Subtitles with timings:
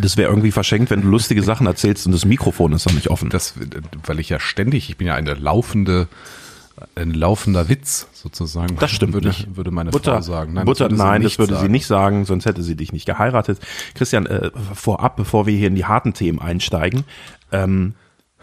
[0.00, 3.08] Das wäre irgendwie verschenkt, wenn du lustige Sachen erzählst und das Mikrofon ist noch nicht
[3.08, 3.30] offen.
[3.30, 3.54] Das,
[4.04, 6.08] weil ich ja ständig, ich bin ja eine laufende,
[6.94, 8.76] ein laufender Witz sozusagen.
[8.78, 9.56] Das stimmt würde, nicht.
[9.56, 10.54] würde meine Butter, Frau sagen.
[10.54, 11.66] Nein, Butter, das würde sie nein, nicht das würde sagen.
[11.66, 13.58] sie nicht sagen, sonst hätte sie dich nicht geheiratet.
[13.94, 17.04] Christian, äh, vorab, bevor wir hier in die harten Themen einsteigen,
[17.52, 17.94] ähm,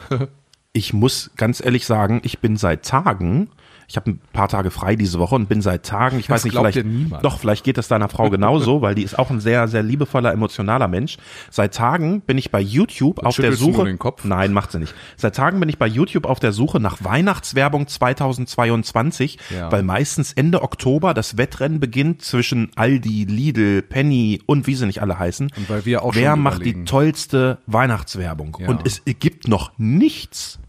[0.74, 3.50] ich muss ganz ehrlich sagen, ich bin seit Tagen,
[3.88, 6.44] ich habe ein paar Tage frei diese Woche und bin seit Tagen, ich Das weiß
[6.46, 6.86] nicht, vielleicht,
[7.24, 10.32] doch, vielleicht geht es deiner Frau genauso, weil die ist auch ein sehr, sehr liebevoller,
[10.32, 11.18] emotionaler Mensch.
[11.50, 13.86] Seit Tagen bin ich bei YouTube auf der schüttelst du Suche.
[13.86, 14.24] den Kopf?
[14.24, 14.94] Nein, macht sie nicht.
[15.18, 19.72] Seit Tagen bin ich bei YouTube auf der Suche nach Weihnachtswerbung 2022, Ja.
[19.72, 25.02] weil meistens Ende Oktober das Wettrennen beginnt zwischen Aldi, Lidl, Penny und wie sie nicht
[25.02, 25.52] alle heißen.
[25.58, 28.58] Und weil wir auch Wer macht die tollste Weihnachtswerbung?
[28.60, 28.68] Ja.
[28.70, 30.60] Und es gibt noch nichts.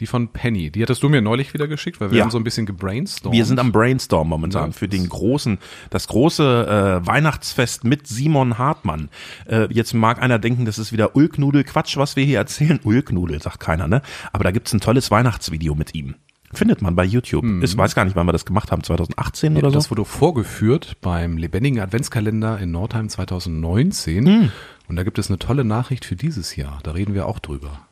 [0.00, 2.24] Die von Penny, die hattest du mir neulich wieder geschickt, weil wir Ja.
[2.24, 3.32] haben so ein bisschen gebrainstormt.
[3.36, 4.72] Wir sind am Brainstorm momentan Ja.
[4.72, 5.58] für den großen,
[5.90, 9.08] das große äh, Weihnachtsfest mit Simon Hartmann.
[9.46, 12.80] Äh, jetzt mag einer denken, das ist wieder Ulknudel-Quatsch, was wir hier erzählen.
[12.82, 14.02] Ulknudel, sagt keiner, ne?
[14.32, 16.16] Aber da gibt's ein tolles Weihnachtsvideo mit ihm.
[16.52, 17.44] Findet man bei YouTube.
[17.62, 19.74] Ich weiß gar nicht, wann wir das gemacht haben, 2018 oder so.
[19.74, 24.26] Das wurde vorgeführt beim lebendigen Adventskalender in Nordheim 2019.
[24.26, 24.52] Hm.
[24.88, 26.80] Und da gibt es eine tolle Nachricht für dieses Jahr.
[26.82, 27.86] Da reden wir auch drüber.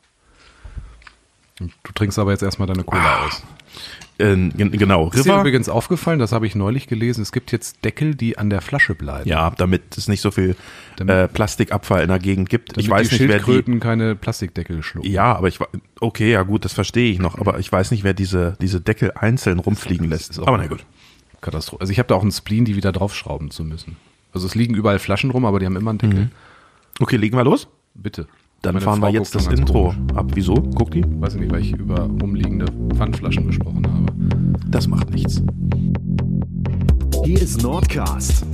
[1.59, 3.43] Du trinkst aber jetzt erstmal deine Cola aus.
[4.19, 5.41] Äh, gen- genau, Ist dir River.
[5.41, 8.95] übrigens aufgefallen, das habe ich neulich gelesen, es gibt jetzt Deckel, die an der Flasche
[8.95, 9.29] bleiben.
[9.29, 10.55] Ja, damit es nicht so viel
[11.07, 12.73] äh, Plastikabfall in der Gegend gibt.
[12.73, 13.45] Damit ich weiß die nicht, wer die.
[13.45, 15.11] Schildkröten keine Plastikdeckel schlucken.
[15.11, 15.59] Ja, aber ich
[16.01, 19.13] okay, ja gut, das verstehe ich noch, aber ich weiß nicht, wer diese diese Deckel
[19.13, 20.31] einzeln rumfliegen lässt.
[20.31, 20.85] ist auch Aber na gut.
[21.41, 21.81] Katastrophe.
[21.81, 23.97] Also ich habe da auch einen Spleen, die wieder draufschrauben zu müssen.
[24.33, 26.31] Also es liegen überall Flaschen rum, aber die haben immer einen Deckel.
[27.01, 27.67] Okay, legen wir los.
[27.95, 28.27] Bitte.
[28.63, 29.97] Dann Meine fahren wir Frau jetzt guckt das Intro komisch.
[30.15, 30.31] ab.
[30.35, 30.55] Wieso?
[30.55, 31.05] Guck die.
[31.21, 34.07] Weiß ich nicht, weil ich über rumliegende Pfandflaschen gesprochen habe.
[34.71, 35.43] Das macht nichts.
[37.25, 38.47] Hier ist Nordcast.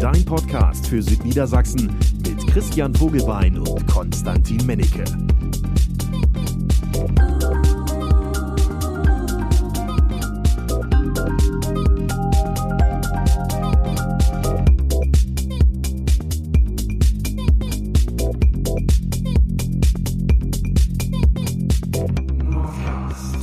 [0.00, 1.90] Dein Podcast für Südniedersachsen
[2.26, 5.04] mit Christian Vogelbein und Konstantin Mennecke.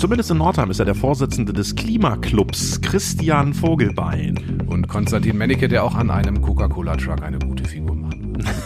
[0.07, 4.63] Zumindest in Nordheim ist er der Vorsitzende des Klimaclubs, Christian Vogelbein.
[4.65, 8.15] Und Konstantin Mennecke, der auch an einem Coca-Cola-Truck eine gute Figur macht.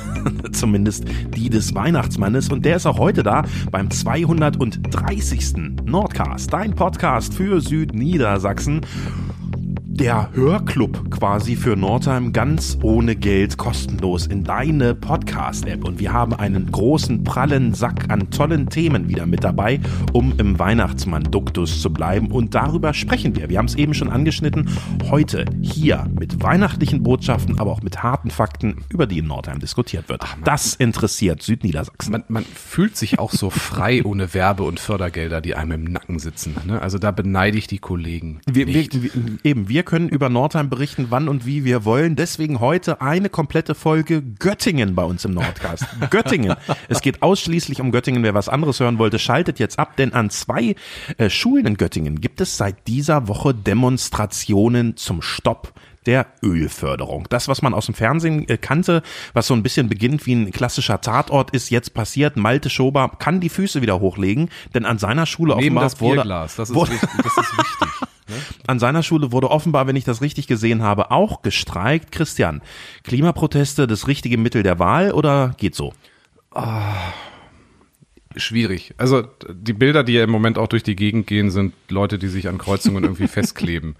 [0.51, 2.49] Zumindest die des Weihnachtsmannes.
[2.49, 3.41] Und der ist auch heute da
[3.71, 5.81] beim 230.
[5.83, 8.81] Nordcast, dein Podcast für Südniedersachsen.
[9.83, 14.93] Der Hörclub quasi für Nordheim ganz ohne Geld kostenlos in deine
[15.41, 15.83] Podcast-App.
[15.83, 19.79] Und wir haben einen großen prallen Sack an tollen Themen wieder mit dabei,
[20.13, 22.29] um im Weihnachtsmann-Duktus zu bleiben.
[22.31, 23.49] Und darüber sprechen wir.
[23.49, 24.69] Wir haben es eben schon angeschnitten.
[25.09, 30.09] Heute hier mit weihnachtlichen Botschaften, aber auch mit harten Fakten, über die in Nordheim diskutiert
[30.09, 30.23] wird.
[30.43, 32.11] Das interessiert Südniedersachsen.
[32.11, 36.19] Man, man fühlt sich auch so frei ohne Werbe- und Fördergelder, die einem im Nacken
[36.19, 36.55] sitzen.
[36.67, 36.79] Ne?
[36.79, 38.41] Also da beneide ich die Kollegen.
[38.45, 38.85] Wir, wir,
[39.43, 42.15] eben, wir können über Nordheim berichten, wann und wie wir wollen.
[42.15, 45.85] Deswegen heute eine komplette Folge Göttingen bei uns im Nordcast.
[46.09, 46.55] Göttingen.
[46.87, 48.23] Es geht ausschließlich um Göttingen.
[48.23, 50.75] Wer was anderes hören wollte, schaltet jetzt ab, denn an zwei
[51.17, 55.73] äh, Schulen in Göttingen gibt es seit dieser Woche Demonstrationen zum Stopp
[56.05, 57.27] der Ölförderung.
[57.29, 59.03] Das, was man aus dem Fernsehen äh, kannte,
[59.33, 62.37] was so ein bisschen beginnt wie ein klassischer Tatort, ist jetzt passiert.
[62.37, 66.55] Malte Schober kann die Füße wieder hochlegen, denn an seiner Schule Neben offenbar das Bierglas,
[66.55, 67.87] das ist, wurde, wichtig, das ist wichtig.
[68.27, 68.35] Ne?
[68.67, 72.11] an seiner Schule wurde offenbar, wenn ich das richtig gesehen habe, auch gestreikt.
[72.11, 72.61] Christian,
[73.03, 75.93] Klimaproteste das richtige Mittel der Wahl oder geht so?
[78.35, 78.93] Schwierig.
[78.97, 82.27] Also die Bilder, die ja im Moment auch durch die Gegend gehen, sind Leute, die
[82.27, 83.95] sich an Kreuzungen irgendwie festkleben.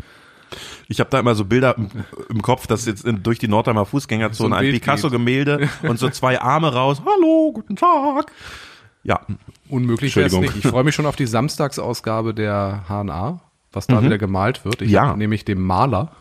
[0.87, 1.75] Ich habe da immer so Bilder
[2.29, 6.41] im, Kopf, dass jetzt durch die Nordheimer Fußgängerzone So ein ein, Picasso-Gemälde und so zwei
[6.41, 7.01] Arme raus.
[7.05, 8.31] Hallo, guten Tag.
[9.03, 9.21] Ja,
[9.69, 10.55] Unmöglich wäre es Entschuldigung.
[10.57, 10.65] nicht.
[10.65, 13.39] Ich freue mich schon auf die Samstagsausgabe der HNA,
[13.71, 14.81] was da wieder gemalt wird.
[14.81, 14.93] Ich Mhm.
[14.93, 15.07] Ja.
[15.07, 16.11] habe nämlich dem Maler,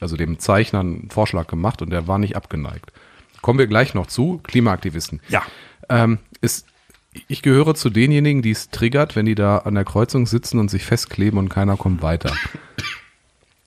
[0.00, 2.92] also dem Zeichner, einen Vorschlag gemacht und der war nicht abgeneigt.
[3.40, 5.20] Kommen wir gleich noch zu, Klimaaktivisten.
[5.28, 5.42] ja.
[5.88, 6.66] Ähm, ist,
[7.28, 10.70] ich gehöre zu denjenigen, die es triggert, wenn die da an der Kreuzung sitzen und
[10.70, 12.32] sich festkleben und keiner kommt weiter.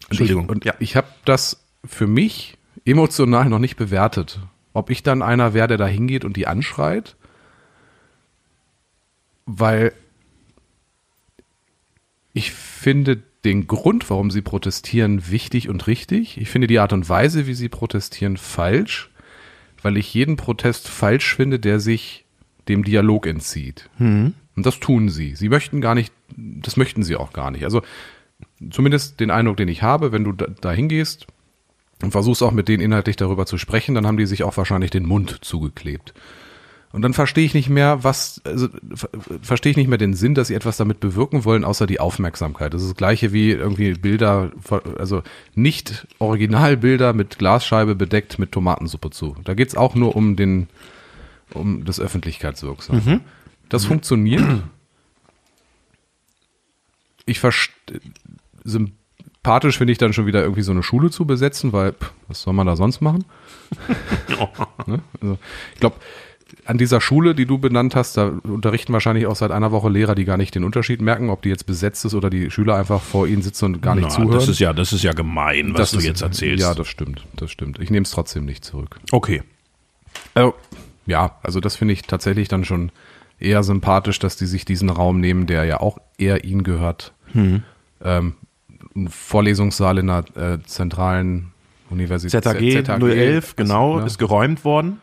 [0.10, 0.48] Entschuldigung.
[0.48, 4.40] Und ich, und ich habe das für mich emotional noch nicht bewertet.
[4.74, 7.16] Ob ich dann einer wäre, der da hingeht und die anschreit,
[9.46, 9.94] weil
[12.34, 16.38] ich finde den Grund, warum sie protestieren, wichtig und richtig.
[16.38, 19.12] Ich finde die Art und Weise, wie sie protestieren, falsch,
[19.82, 22.26] weil ich jeden Protest falsch finde, der sich
[22.68, 23.90] dem Dialog entzieht.
[24.56, 25.36] Und das tun sie.
[25.36, 27.64] Sie möchten gar nicht, das möchten sie auch gar nicht.
[27.64, 27.84] Also
[28.72, 31.28] zumindest den Eindruck, den ich habe, wenn du da, da hingehst
[32.02, 34.92] und versuchst auch mit denen inhaltlich darüber zu sprechen, dann haben die sich auch wahrscheinlich
[34.92, 36.14] den Mund zugeklebt.
[36.96, 39.10] Und dann verstehe ich nicht mehr, was, also ver
[39.42, 42.74] verstehe ich nicht mehr den Sinn, dass sie etwas damit bewirken wollen, außer die Aufmerksamkeit.
[42.74, 44.54] Das ist das gleiche wie irgendwie Bilder,
[44.98, 45.22] also
[45.56, 49.36] nicht Originalbilder mit Glasscheibe bedeckt mit Tomatensuppe zu.
[49.44, 50.70] Da geht's auch nur um den,
[51.54, 52.96] um das Öffentlichkeitswirksam.
[52.96, 53.22] Mhm.
[53.68, 54.64] Das funktioniert.
[57.26, 58.00] Ich verstehe,
[58.66, 62.42] sympathisch finde ich dann schon wieder irgendwie so eine Schule zu besetzen, weil pff, was
[62.42, 63.24] soll man da sonst machen?
[64.88, 65.00] ne?
[65.22, 65.38] also,
[65.74, 65.96] ich glaube,
[66.66, 70.16] an dieser Schule, die du benannt hast, da unterrichten wahrscheinlich auch seit einer Woche Lehrer,
[70.16, 73.02] die gar nicht den Unterschied merken, ob die jetzt besetzt ist oder die Schüler einfach
[73.02, 74.32] vor ihnen sitzen und gar nicht Na, zuhören.
[74.34, 76.62] Das ist ja, das ist ja gemein, was Das du ist- jetzt erzählst.
[76.64, 77.80] Ja, das stimmt, das stimmt.
[77.80, 79.00] Ich nehme es trotzdem nicht zurück.
[79.12, 79.44] okay.
[80.34, 80.50] Äh,
[81.08, 82.92] ja, also das finde ich tatsächlich dann schon
[83.40, 87.14] eher sympathisch, dass die sich diesen Raum nehmen, der ja auch eher ihnen gehört.
[87.34, 87.64] Mhm.
[88.02, 88.36] Ähm,
[88.96, 91.52] ein Vorlesungssaal in der äh, zentralen
[91.90, 92.44] Universität.
[92.44, 94.06] ZAG, 011, genau, ja.
[94.06, 95.00] ist geräumt worden.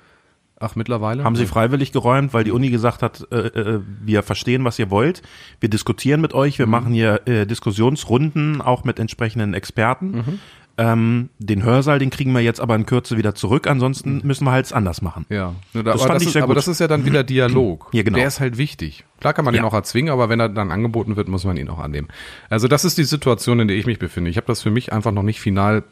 [0.63, 1.25] Ach, mittlerweile?
[1.25, 4.91] Haben sie freiwillig geräumt, weil die Uni gesagt hat, äh, äh, wir verstehen, was ihr
[4.91, 5.23] wollt.
[5.59, 10.41] Wir diskutieren mit euch, wir machen hier äh, Diskussionsrunden, auch mit entsprechenden Experten.
[10.79, 14.53] Ähm, den Hörsaal, den kriegen wir jetzt aber in Kürze wieder zurück, ansonsten müssen wir
[14.53, 15.27] halt anders machen.
[15.29, 16.57] Ja, Das aber, fand das ich ist, sehr aber gut.
[16.57, 17.91] das ist ja dann wieder Dialog.
[17.93, 18.17] Ja, genau.
[18.17, 19.05] Der ist halt wichtig.
[19.21, 19.65] Klar kann man Ja.
[19.65, 22.09] auch erzwingen, aber wenn er dann angeboten wird, muss man ihn auch annehmen.
[22.49, 24.31] Also das ist die Situation, in der ich mich befinde.
[24.31, 25.85] Ich habe das für mich einfach noch nicht final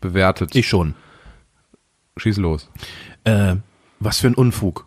[0.00, 0.54] bewertet.
[0.56, 0.94] Ich schon.
[2.16, 2.70] Schieß los.
[3.24, 3.56] Äh,
[4.00, 4.86] was für ein Unfug.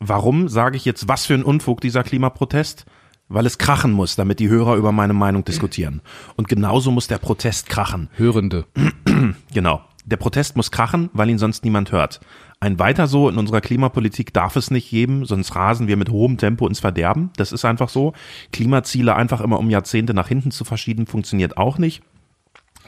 [0.00, 2.84] Warum sage ich jetzt, was für ein Unfug dieser Klimaprotest?
[3.32, 6.02] Weil es krachen muss, damit die Hörer über meine Meinung diskutieren.
[6.36, 8.08] Und genauso muss der Protest krachen.
[8.14, 8.66] Hörende.
[9.54, 9.82] Genau.
[10.04, 12.20] Der Protest muss krachen, weil ihn sonst niemand hört.
[12.58, 16.38] Ein weiter so in unserer Klimapolitik darf es nicht geben, sonst rasen wir mit hohem
[16.38, 17.30] Tempo ins Verderben.
[17.36, 18.12] Das ist einfach so.
[18.52, 22.02] Klimaziele einfach immer um Jahrzehnte nach hinten zu verschieben, funktioniert auch nicht.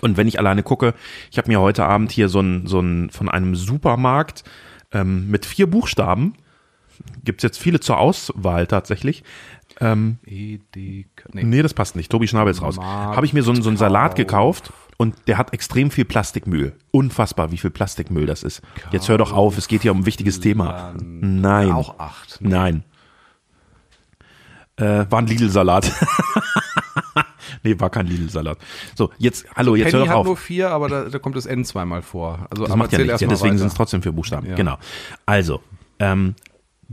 [0.00, 0.94] Und wenn ich alleine gucke,
[1.31, 4.43] ich habe mir heute Abend hier so ein, so ein von einem Supermarkt
[4.93, 6.35] ähm, mit vier Buchstaben,
[7.25, 9.23] gibt's jetzt viele zur Auswahl tatsächlich.
[9.81, 11.29] Ähm, Edeka.
[11.32, 12.11] Nee, das passt nicht.
[12.11, 12.79] Tobi Schnabel ist raus.
[12.79, 16.75] Habe ich mir so, einen- so einen Salat gekauft und der hat extrem viel Plastikmüll.
[16.93, 18.62] Unfassbar, wie viel Plastikmüll das ist.
[18.93, 20.94] Jetzt hör doch auf, es geht hier um ein wichtiges Thema.
[21.03, 21.73] Nein.
[21.73, 22.38] Auch acht.
[22.41, 22.85] Nein.
[24.76, 25.91] Äh, war ein Lidl-Salat.
[27.62, 28.59] nee, war kein Lidl-Salat.
[28.97, 30.26] So, jetzt, hallo, jetzt Penny hör doch hat auf.
[30.26, 32.47] nur vier, aber da, da kommt das N zweimal vor.
[32.50, 33.21] Also Das macht ja nichts.
[33.21, 34.49] Ja, deswegen sind es trotzdem vier Buchstaben.
[34.49, 34.56] Ja.
[34.56, 34.76] Genau.
[35.26, 35.62] Also,
[36.00, 36.35] ähm,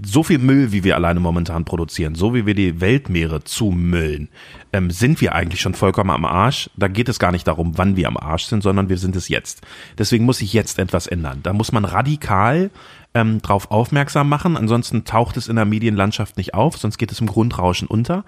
[0.04, 4.30] so viel Müll, wie wir alleine momentan produzieren, so wie wir die Weltmeere zumüllen,
[4.74, 6.70] ähm, sind wir eigentlich schon vollkommen am Arsch.
[6.76, 9.28] Da geht es gar nicht darum, wann wir am Arsch sind, sondern wir sind es
[9.28, 9.62] jetzt.
[9.98, 11.40] Deswegen muss sich jetzt etwas ändern.
[11.44, 12.72] Da muss man radikal
[13.14, 14.58] ähm, drauf aufmerksam machen.
[14.58, 18.24] Ansonsten taucht es in der Medienlandschaft nicht auf, sonst geht es im Grundrauschen unter.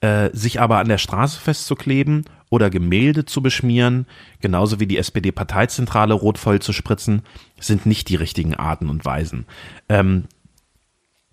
[0.00, 4.06] Äh, sich aber an der Straße festzukleben oder Gemälde zu beschmieren,
[4.40, 7.22] genauso wie die SPD-Parteizentrale rot voll zu spritzen,
[7.58, 9.46] sind nicht die richtigen Arten und Weisen.
[9.88, 10.24] Ähm,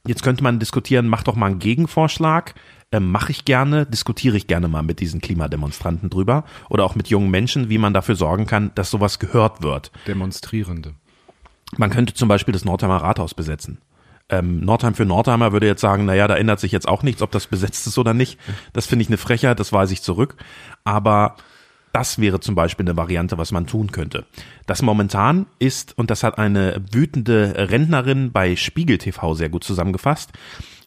[0.06, 2.56] Jetzt könnte man diskutieren, mach doch mal einen Gegenvorschlag.
[2.92, 7.08] Ähm, Mache ich gerne, diskutiere ich gerne mal mit diesen Klimademonstranten drüber oder auch mit
[7.08, 9.92] jungen Menschen, wie man dafür sorgen kann, dass sowas gehört wird.
[10.06, 10.94] Demonstrierende.
[11.78, 13.80] Man könnte zum Beispiel das Nordheimer Rathaus besetzen.
[14.28, 17.32] Ähm, Nordheim für Nordheimer würde jetzt sagen, naja, da ändert sich jetzt auch nichts, ob
[17.32, 18.38] das besetzt ist oder nicht.
[18.74, 20.36] Das finde ich eine Frechheit, das weise ich zurück.
[20.84, 21.38] Aber
[21.94, 24.26] das wäre zum Beispiel eine Variante, was man tun könnte.
[24.66, 30.32] Das momentan ist, und das hat eine wütende Rentnerin bei Spiegel TV sehr gut zusammengefasst,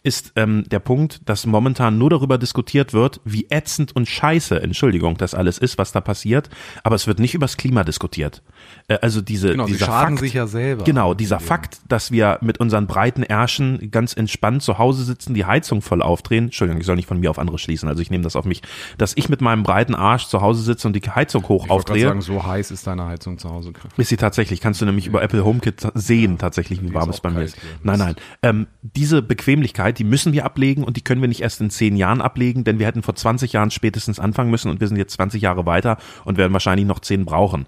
[0.07, 5.17] ist ähm, der Punkt, dass momentan nur darüber diskutiert wird, wie ätzend und scheiße, Entschuldigung,
[5.17, 6.49] das alles ist, was da passiert,
[6.85, 8.41] aber es wird nicht übers Klima diskutiert.
[8.87, 10.85] Äh, also diese, Genau, sie dieser schaden Fakt, sich ja selber.
[10.85, 15.45] Genau, dieser Fakt, dass wir mit unseren breiten Ärschen ganz entspannt zu Hause sitzen, die
[15.45, 16.45] Heizung voll aufdrehen.
[16.45, 18.63] Entschuldigung, ich soll nicht von mir auf andere schließen, also ich nehme das auf mich,
[18.99, 22.07] dass ich mit meinem breiten Arsch zu Hause sitze und die Heizung hoch Ich aufdrehe.
[22.07, 23.73] sagen, so heiß ist deine Heizung zu Hause.
[23.97, 27.31] Ist sie tatsächlich, kannst du nämlich über Apple HomeKit sehen, tatsächlich, wie warm es bei
[27.31, 27.57] mir ist.
[27.83, 28.15] Nein, nein.
[28.43, 31.97] Ähm, diese Bequemlichkeit, die müssen wir ablegen und die können wir nicht erst in zehn
[31.97, 35.15] Jahren ablegen, denn wir hätten vor 20 Jahren spätestens anfangen müssen und wir sind jetzt
[35.15, 37.67] 20 Jahre weiter und werden wahrscheinlich noch zehn brauchen.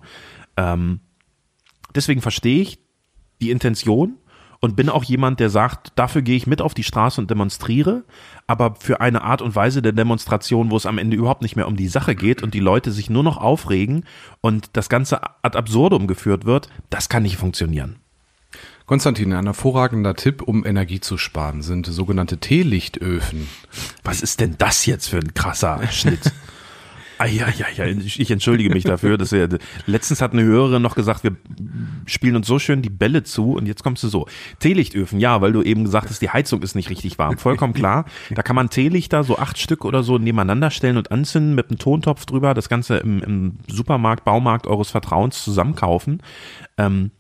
[0.57, 1.01] Ähm,
[1.95, 2.79] deswegen verstehe ich
[3.41, 4.17] die Intention
[4.61, 8.05] und bin auch jemand, der sagt, dafür gehe ich mit auf die Straße und demonstriere,
[8.47, 11.69] aber für eine Art und Weise der Demonstration, wo es am Ende überhaupt nicht mehr
[11.69, 14.05] um die Sache geht und die Leute sich nur noch aufregen
[14.41, 18.01] und das Ganze ad absurdum geführt wird, das kann nicht funktionieren.
[18.89, 23.47] Konstantin, ein hervorragender Tipp, um Energie zu sparen, sind sogenannte Teelichtöfen.
[24.03, 26.33] Was ist denn das jetzt für ein krasser Schnitt?
[27.19, 29.19] Ah, ja, ja, ja, ich, entschuldige mich dafür.
[29.19, 31.37] Dass wir, letztens hat eine Hörerin noch gesagt, wir
[32.07, 34.27] spielen uns so schön die Bälle zu und jetzt kommst du so.
[34.61, 37.37] Teelichtöfen, ja, weil du eben gesagt hast, die Heizung ist nicht richtig warm.
[37.37, 38.05] Vollkommen klar.
[38.31, 41.79] Da kann man Teelichter, so acht Stück oder so nebeneinander stellen und anzünden mit einem
[41.79, 46.23] Tontopf drüber, das Ganze im, im Supermarkt, Baumarkt eures Vertrauens zusammenkaufen.
[46.79, 47.11] Ähm,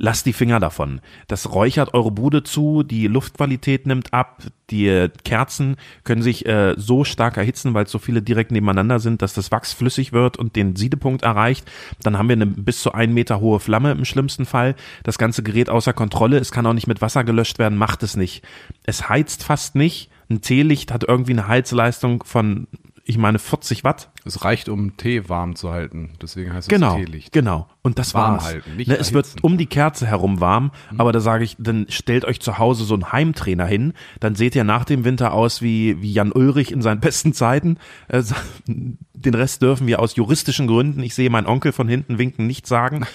[0.00, 1.00] lasst die Finger davon.
[1.28, 7.04] Das räuchert eure Bude zu, die Luftqualität nimmt ab, die Kerzen können sich äh, so
[7.04, 10.74] stark erhitzen, weil so viele direkt nebeneinander sind, dass das Wachs flüssig wird und den
[10.74, 11.70] Siedepunkt erreicht.
[12.02, 14.74] Dann haben wir eine bis zu einen Meter hohe Flamme im schlimmsten Fall.
[15.02, 16.38] Das ganze Gerät außer Kontrolle.
[16.38, 18.42] Es kann auch nicht mit Wasser gelöscht werden, macht es nicht.
[18.84, 20.10] Es heizt fast nicht.
[20.30, 22.68] Ein Teelicht hat irgendwie eine Heizleistung von
[23.04, 24.10] ich meine 40 Watt.
[24.24, 26.10] Es reicht, um Tee warm zu halten.
[26.20, 27.32] Deswegen heißt es genau, Teelicht.
[27.32, 27.68] Genau.
[27.82, 28.44] Und das Warm war's.
[28.44, 31.86] halten, nicht ne, es wird um die Kerze herum warm, aber da sage ich, dann
[31.88, 35.62] stellt euch zu Hause so einen Heimtrainer hin, dann seht ihr nach dem Winter aus
[35.62, 37.78] wie, wie Jan Ulrich in seinen besten Zeiten.
[38.08, 38.22] Äh,
[38.66, 42.66] den Rest dürfen wir aus juristischen Gründen, ich sehe meinen Onkel von hinten winken, nicht
[42.66, 43.06] sagen.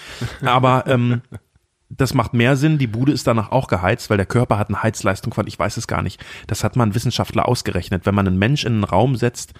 [0.42, 1.22] Aber ähm,
[1.88, 2.78] das macht mehr Sinn.
[2.78, 5.76] Die Bude ist danach auch geheizt, weil der Körper hat eine Heizleistung von, ich weiß
[5.76, 6.24] es gar nicht.
[6.46, 8.06] Das hat man Wissenschaftler ausgerechnet.
[8.06, 9.54] Wenn man einen Mensch in einen Raum setzt,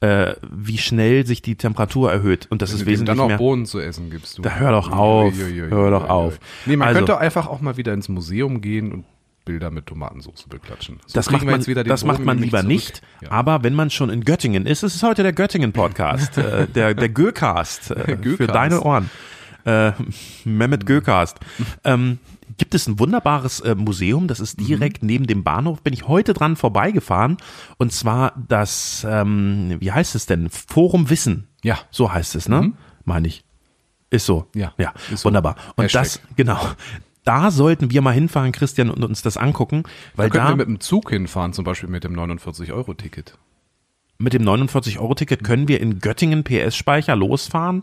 [0.00, 2.46] äh, wie schnell sich die Temperatur erhöht.
[2.50, 3.36] Und das Wenn ist du wesentlich dann noch mehr.
[3.38, 4.38] Bohnen zu essen gibst.
[4.38, 4.42] Du.
[4.42, 6.38] Da hör doch auf, hör doch auf.
[6.66, 9.04] Nee, man Also- könnte einfach auch mal wieder ins Museum gehen und
[9.44, 10.98] Bilder mit Tomatensauce beklatschen.
[11.06, 12.68] So Das macht man, jetzt wieder den das macht man lieber zurück.
[12.72, 13.02] nicht.
[13.22, 13.30] Ja.
[13.30, 17.08] Aber wenn man schon in Göttingen ist, es ist heute der Göttingen-Podcast, äh, der, der
[17.08, 19.08] Göcast äh, für deine Ohren.
[19.64, 19.92] Äh,
[20.44, 21.38] Mehmet Göcast.
[21.84, 22.18] Ähm,
[22.56, 24.44] gibt es ein wunderbares äh, Museum, das Mhm.
[24.44, 27.36] ist direkt neben dem Bahnhof, bin ich heute dran vorbeigefahren.
[27.76, 30.48] Und zwar das, ähm, wie heißt es denn?
[30.50, 31.46] Forum Wissen.
[31.62, 31.78] Ja.
[31.90, 32.72] So heißt es, ne?
[33.04, 33.44] Meine ich.
[34.10, 34.46] Ist so.
[34.54, 35.26] Ja, Ja, ist so.
[35.26, 35.56] wunderbar.
[35.76, 36.02] Und Hashtag.
[36.04, 36.58] das, genau.
[37.24, 39.82] Da sollten wir mal hinfahren, Christian, und uns das angucken,
[40.16, 43.36] weil Da könnten da wir mit dem Zug hinfahren, zum Beispiel mit dem 49-Euro-Ticket.
[44.16, 47.82] mit dem 49-Euro-Ticket können wir in Göttingen PS-Speicher losfahren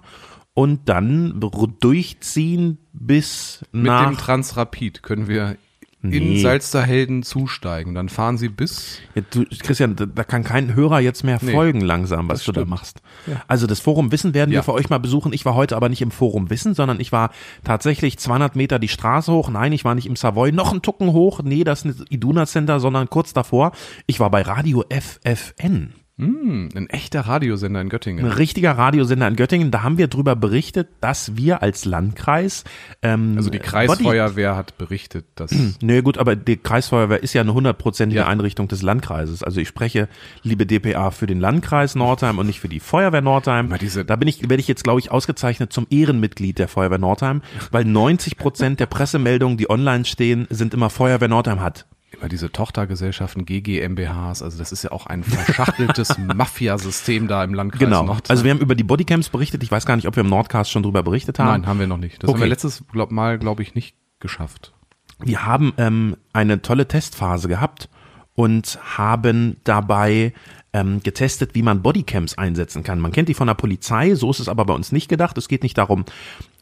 [0.56, 1.40] und dann
[1.80, 4.08] durchziehen bis Mit nach.
[4.08, 5.58] dem Transrapid können wir
[6.02, 7.96] in Salzterhelden zusteigen.
[7.96, 11.52] Dann fahren sie bis Ja, du, Christian, da, da kann kein Hörer jetzt mehr Nee,
[11.52, 13.02] folgen langsam, was du da machst.
[13.48, 14.60] Also das Forum Wissen werden Ja.
[14.60, 15.34] wir für euch mal besuchen.
[15.34, 17.32] Ich war heute aber nicht im Forum Wissen, sondern ich war
[17.64, 19.50] tatsächlich 200 Meter die Straße hoch.
[19.50, 21.42] Nein, ich war nicht im Savoy, noch einen Tucken hoch.
[21.44, 23.72] Nee, das ist nicht Iduna Center, sondern kurz davor.
[24.06, 25.94] Ich war bei Radio FFN.
[26.18, 28.24] Hm, ein echter Radiosender in Göttingen.
[28.24, 29.70] Ein richtiger Radiosender in Göttingen.
[29.70, 32.64] Da haben wir drüber berichtet, dass wir als Landkreis
[33.02, 37.42] ähm, Also die Body- Kreisfeuerwehr hat berichtet, dass Nee, gut, aber die Kreisfeuerwehr ist ja
[37.42, 38.28] eine hundertprozentige Ja.
[38.28, 39.44] Einrichtung des Landkreises.
[39.44, 40.08] Also ich spreche,
[40.42, 43.74] liebe DPA, für den Landkreis Nordheim und nicht für die Feuerwehr Nordheim.
[44.08, 47.42] Da bin ich, werde ich jetzt, glaube ich, ausgezeichnet zum Ehrenmitglied der Feuerwehr Nordheim,
[47.72, 51.88] weil 90 Prozent der Pressemeldungen, die online stehen, sind immer Feuerwehr Nordheim hat.
[52.20, 57.80] Immer diese Tochtergesellschaften, GGMBHs, also das ist ja auch ein verschachteltes Mafiasystem da im Landkreis
[57.80, 58.04] Genau.
[58.04, 58.30] Nord.
[58.30, 59.64] Also wir haben über die Bodycams berichtet.
[59.64, 61.48] Ich weiß gar nicht, ob wir im Nordcast schon drüber berichtet haben.
[61.62, 62.22] Nein, haben wir noch nicht.
[62.24, 62.42] Das haben Okay.
[62.44, 64.74] wir letztes glaub, Mal, glaube ich, nicht geschafft.
[65.20, 67.90] Wir haben ähm, eine tolle Testphase gehabt
[68.34, 70.34] und haben dabei
[70.74, 73.00] ähm, getestet, wie man Bodycams einsetzen kann.
[73.00, 75.38] Man kennt die von der Polizei, so ist es aber bei uns nicht gedacht.
[75.38, 76.04] Es geht nicht darum,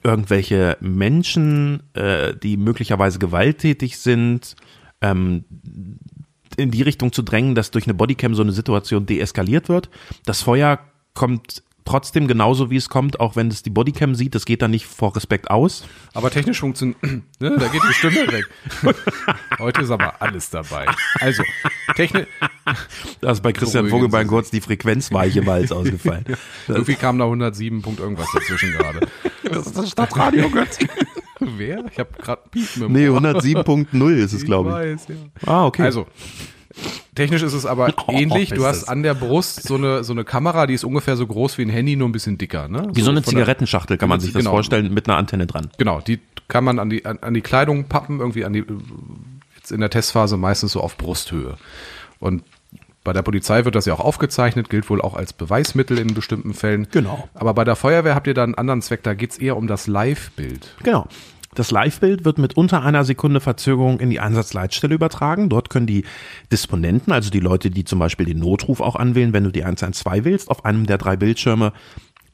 [0.03, 4.55] irgendwelche Menschen, äh, die möglicherweise gewalttätig sind,
[5.03, 5.43] ähm,
[6.57, 9.89] in die Richtung zu drängen, dass durch eine Bodycam so eine Situation deeskaliert wird.
[10.25, 10.79] Das Feuer
[11.13, 14.35] kommt trotzdem genauso, wie es kommt, auch wenn es die Bodycam sieht.
[14.35, 15.83] Das geht dann nicht vor Respekt aus.
[16.13, 18.45] Aber technisch funktioniert, ne, da geht die Stimme weg.
[19.59, 20.87] Heute ist aber alles dabei.
[21.19, 21.43] Also,
[21.95, 22.27] technisch,
[23.21, 26.25] Da ist bei Christian Vogelbein kurz die Frequenzweiche Walz ausgefallen.
[26.67, 29.07] irgendwie kam da 107 Punkt irgendwas dazwischen gerade.
[29.43, 30.95] Das ist das Stadtradio Göttingen.
[31.57, 31.85] Wer?
[31.91, 33.19] Ich habe gerade Piepen im Nee, Ohr.
[33.19, 34.75] 107.0 ist es, glaube ich.
[34.75, 35.15] weiß, ja.
[35.45, 35.83] Ah, okay.
[35.83, 36.07] Also,
[37.15, 38.49] technisch ist es aber Oh, ähnlich.
[38.49, 41.27] Du hast das- an der Brust so eine, so eine Kamera, die ist ungefähr so
[41.27, 42.67] groß wie ein Handy, nur ein bisschen dicker.
[42.67, 42.87] Ne?
[42.93, 44.51] Wie so eine von der- Zigarettenschachtel kann man sich das Genau.
[44.51, 45.69] vorstellen, mit einer Antenne dran.
[45.77, 48.63] Genau, die kann man an die, an, an die Kleidung pappen, irgendwie an die,
[49.55, 51.57] jetzt in der Testphase meistens so auf Brusthöhe.
[52.19, 52.43] Und
[53.05, 56.53] bei der Polizei wird das ja auch aufgezeichnet, gilt wohl auch als Beweismittel in bestimmten
[56.53, 56.87] Fällen.
[56.89, 57.27] Genau.
[57.33, 59.87] Aber bei der Feuerwehr habt ihr da einen anderen Zweck, da geht's eher um das
[59.87, 60.75] Live-Bild.
[60.83, 61.07] Genau.
[61.55, 65.49] Das Live-Bild wird mit unter einer Sekunde Verzögerung in die Einsatzleitstelle übertragen.
[65.49, 66.05] Dort können die
[66.51, 70.25] Disponenten, also die Leute, die zum Beispiel den Notruf auch anwählen, wenn du die 112
[70.25, 71.73] wählst, auf einem der drei Bildschirme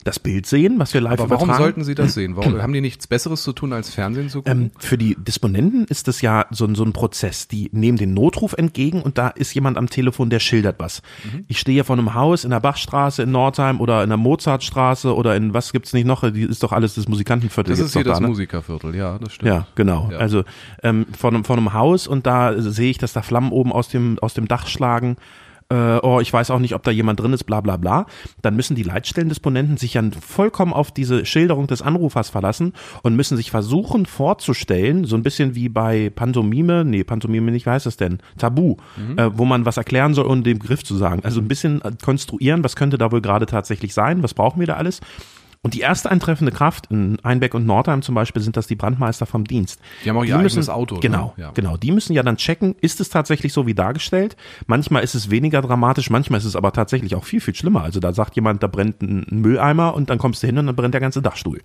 [0.05, 1.63] das Bild sehen, was wir live Aber warum übertragen.
[1.63, 2.35] sollten sie das sehen?
[2.37, 4.61] Warum, haben die nichts Besseres zu tun, als Fernsehen zu gucken?
[4.63, 7.47] Ähm, für die Disponenten ist es ja so, ein- so ein Prozess.
[7.49, 11.01] Die nehmen den Notruf entgegen und da ist jemand am Telefon, der schildert was.
[11.33, 11.43] Mhm.
[11.49, 15.35] Ich stehe vor einem Haus in der Bachstraße in Nordheim oder in der Mozartstraße oder
[15.35, 16.29] in was gibt's nicht noch?
[16.31, 17.71] Die ist doch alles das Musikantenviertel.
[17.75, 18.27] das ist hier doch das da, ne?
[18.29, 19.49] Musikerviertel, ja, das stimmt.
[19.49, 20.09] Ja, genau.
[20.11, 20.17] Ja.
[20.19, 20.43] Also
[20.81, 23.89] ähm, vor, einem, vor einem Haus und da sehe ich, dass da Flammen oben aus
[23.89, 25.17] dem, aus dem Dach schlagen.
[25.69, 28.05] Äh, oh, ich weiß auch nicht, ob da jemand drin ist, bla bla bla,
[28.41, 32.73] dann müssen die Leitstellendisponenten sich ja vollkommen auf diese Schilderung des Anrufers verlassen
[33.03, 37.71] und müssen sich versuchen vorzustellen, so ein bisschen wie bei Pantomime, nee, Pantomime nicht, wie
[37.71, 38.19] heißt das denn?
[38.37, 38.77] Tabu,
[39.17, 41.21] äh, wo man was erklären soll, ohne den Griff zu sagen.
[41.23, 44.73] Also ein bisschen konstruieren, was könnte da wohl gerade tatsächlich sein, was brauchen wir da
[44.75, 45.01] alles?
[45.61, 49.25] Und die erste eintreffende Kraft in Einbeck und Nordheim zum Beispiel sind das die Brandmeister
[49.25, 49.81] vom Dienst.
[50.05, 51.01] Die haben auch ihr eigenes Auto, ne?
[51.01, 51.51] Genau, Ja.
[51.51, 51.75] genau.
[51.75, 54.37] Die müssen ja dann checken, ist es tatsächlich so wie dargestellt?
[54.67, 57.83] Manchmal ist es weniger dramatisch, manchmal ist es aber tatsächlich auch viel, viel schlimmer.
[57.83, 60.77] Also da sagt jemand, da brennt ein Mülleimer und dann kommst du hin und dann
[60.77, 61.61] brennt der ganze Dachstuhl.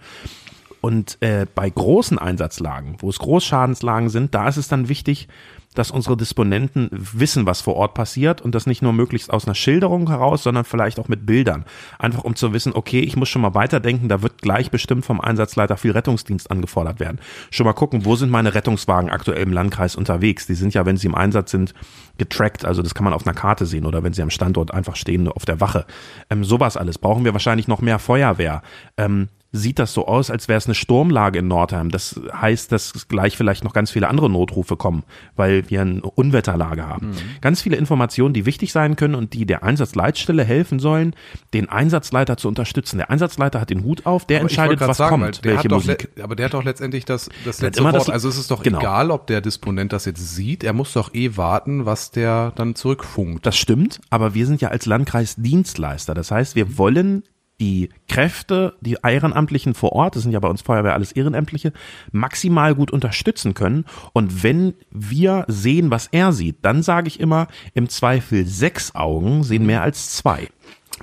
[0.81, 5.29] Und äh, bei großen Einsatzlagen, wo es Großschadenslagen sind, da ist es dann wichtig,
[5.75, 9.54] dass unsere Disponenten wissen, was vor Ort passiert und das nicht nur möglichst aus einer
[9.54, 11.64] Schilderung heraus, sondern vielleicht auch mit Bildern.
[11.99, 15.21] Einfach um zu wissen, okay, ich muss schon mal weiterdenken, da wird gleich bestimmt vom
[15.21, 17.21] Einsatzleiter viel Rettungsdienst angefordert werden.
[17.50, 20.47] Schon mal gucken, wo sind meine Rettungswagen aktuell im Landkreis unterwegs?
[20.47, 21.75] Die sind ja, wenn sie im Einsatz sind,
[22.19, 24.97] getrackt, also das kann man auf einer Karte sehen oder wenn sie am Standort einfach
[24.97, 25.87] stehen auf der Wache.
[26.31, 26.99] Ähm, sowas alles.
[26.99, 28.62] Brauchen wir wahrscheinlich noch mehr Feuerwehr.
[28.97, 31.91] Ähm, sieht das so aus, als wäre es eine Sturmlage in Nordheim.
[31.91, 35.05] Das heißt, dass gleich vielleicht noch ganz viele andere Notrufe kommen,
[35.37, 37.11] weil wir eine Unwetterlage haben.
[37.11, 37.15] Mhm.
[37.41, 41.15] Ganz viele Informationen, die wichtig sein können und die der Einsatzleitstelle helfen sollen,
[41.55, 42.99] den Einsatzleiter zu unterstützen.
[42.99, 46.09] Der Einsatzleiter hat den Hut auf, der Aber entscheidet, was sagen, kommt, der welche Musik.
[46.21, 48.03] Aber der hat doch letztendlich das, das letzte immer Wort.
[48.03, 48.81] das- also es ist doch genau.
[48.81, 50.65] egal, ob der Disponent das jetzt sieht.
[50.65, 53.47] Er muss doch eh warten, was der dann zurückfunkt.
[53.47, 56.13] Das stimmt, aber wir sind ja als Landkreis Dienstleister.
[56.15, 57.23] Das heißt, wir wollen
[57.61, 61.73] die Kräfte, die Ehrenamtlichen vor Ort, das sind ja bei uns Feuerwehr alles Ehrenamtliche,
[62.13, 63.85] maximal gut unterstützen können.
[64.13, 69.45] Und wenn wir sehen, was er sieht, dann sage ich immer, im Zweifel sechs Augen
[69.45, 70.49] sehen mehr als zwei.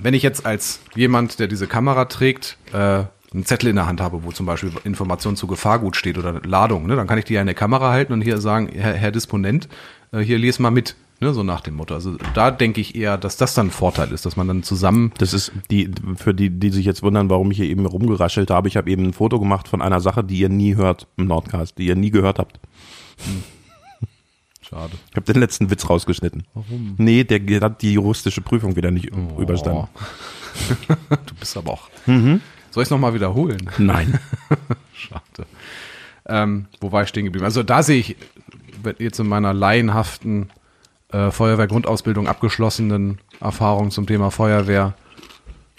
[0.00, 3.04] Wenn ich jetzt als jemand, der diese Kamera trägt, äh,
[3.34, 6.86] einen Zettel in der Hand habe, wo zum Beispiel Information zu Gefahrgut steht oder Ladung,
[6.86, 9.10] ne, dann kann ich die ja in der Kamera halten und hier sagen, Herr, Herr
[9.10, 9.68] Disponent,
[10.12, 11.94] äh, hier les mal mit, ne, so nach dem Motto.
[11.94, 15.12] Also da denke ich eher, dass das dann ein Vorteil ist, dass man dann zusammen
[15.18, 18.68] Das ist die, für die, die sich jetzt wundern, warum ich hier eben rumgeraschelt habe.
[18.68, 21.78] Ich habe eben ein Foto gemacht von einer Sache, die ihr nie hört im Nordcast,
[21.78, 22.58] die ihr nie gehört habt.
[24.60, 24.92] Schade.
[25.10, 26.44] Ich habe den letzten Witz rausgeschnitten.
[26.54, 26.94] Warum?
[26.98, 29.88] Nee, der hat die juristische Prüfung wieder nicht überstanden.
[30.88, 31.88] du bist aber auch.
[32.06, 32.40] Soll
[32.76, 33.70] ich es nochmal wiederholen?
[33.78, 34.18] Nein.
[34.94, 35.46] Schade.
[36.26, 37.44] Ähm, wo war ich stehen geblieben?
[37.44, 38.16] Also da sehe ich
[38.98, 40.50] jetzt in meiner laienhaften
[41.12, 44.94] äh, Feuerwehrgrundausbildung abgeschlossenen Erfahrung zum Thema Feuerwehr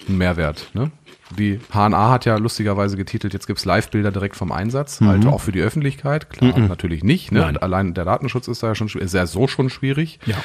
[0.07, 0.69] einen Mehrwert.
[0.73, 0.91] Ne?
[1.37, 5.51] Die HNA hat ja lustigerweise getitelt, jetzt gibt's Live-Bilder direkt vom Einsatz, halt auch für
[5.51, 6.29] die Öffentlichkeit.
[6.29, 7.31] Klar, natürlich nicht.
[7.31, 7.61] Ne?
[7.61, 10.19] Allein der Datenschutz ist da ja schon ist ja so schon schwierig.
[10.25, 10.37] Ja.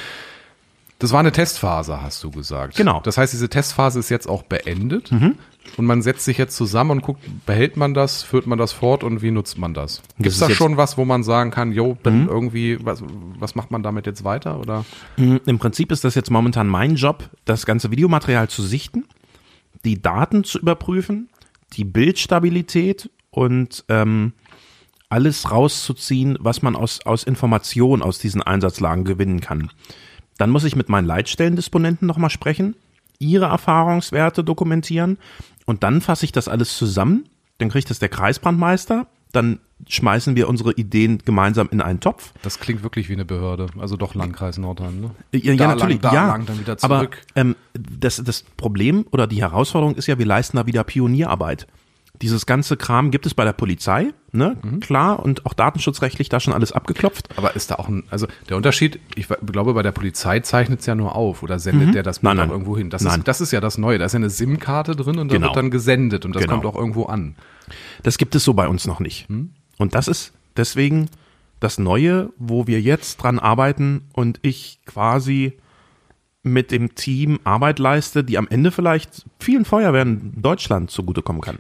[0.99, 2.77] Das war eine Testphase, hast du gesagt.
[2.77, 3.01] Genau.
[3.05, 5.13] Das heißt, diese Testphase ist jetzt auch beendet
[5.77, 9.05] und man setzt sich jetzt zusammen und guckt, behält man das, führt man das fort
[9.05, 10.03] und wie nutzt man das?
[10.17, 13.03] Gibt es da schon was, wo man sagen kann, jo, dann irgendwie, was,
[13.39, 14.59] was macht man damit jetzt weiter?
[14.59, 14.85] Oder?
[15.17, 19.05] Mm, Im Prinzip ist das jetzt momentan mein Job, das ganze Videomaterial zu sichten,
[19.85, 21.29] die Daten zu überprüfen,
[21.75, 24.33] die Bildstabilität und ähm,
[25.09, 29.71] alles rauszuziehen, was man aus, aus Informationen aus diesen Einsatzlagen gewinnen kann.
[30.37, 32.77] Dann muss ich mit meinen Leitstellendisponenten nochmal sprechen,
[33.19, 35.19] ihre Erfahrungswerte dokumentieren
[35.67, 37.25] und dann fasse ich das alles zusammen.
[37.59, 39.07] Dann kriegt das der Kreisbrandmeister.
[39.33, 42.33] Dann schmeißen wir unsere Ideen gemeinsam in einen Topf.
[42.43, 45.11] Das klingt wirklich wie eine Behörde, also doch Landkreis Nordheim, ne?
[45.33, 46.27] Ja, Da ja natürlich, lang, da ja.
[46.29, 47.23] lang, dann wieder Aber zurück.
[47.37, 51.67] ähm, das, das Problem oder die Herausforderung ist ja, wir leisten da wieder Pionierarbeit.
[52.21, 54.57] Dieses ganze Kram gibt es bei der Polizei, ne?
[54.63, 54.81] Mhm.
[54.81, 57.29] Klar, und auch datenschutzrechtlich da schon alles abgeklopft.
[57.39, 60.87] Aber ist da auch ein, also der Unterschied, ich glaube, bei der Polizei zeichnet es
[60.87, 62.39] ja nur auf oder sendet der das Bild Mhm.
[62.39, 62.91] Nein, irgendwo hin.
[62.91, 63.21] Das, Nein.
[63.21, 63.99] Ist, das ist ja das Neue.
[63.99, 65.47] Da ist ja eine SIM-Karte drin und da Genau.
[65.49, 66.55] wird dann gesendet und das Genau.
[66.55, 67.37] kommt auch irgendwo an.
[68.03, 69.29] Das gibt es so bei uns noch nicht.
[69.79, 71.09] Und das ist deswegen
[71.61, 75.59] das Neue, wo wir jetzt dran arbeiten und ich quasi
[76.43, 81.59] mit dem Team Arbeit leiste, die am Ende vielleicht vielen Feuerwehren Deutschland zugutekommen kann.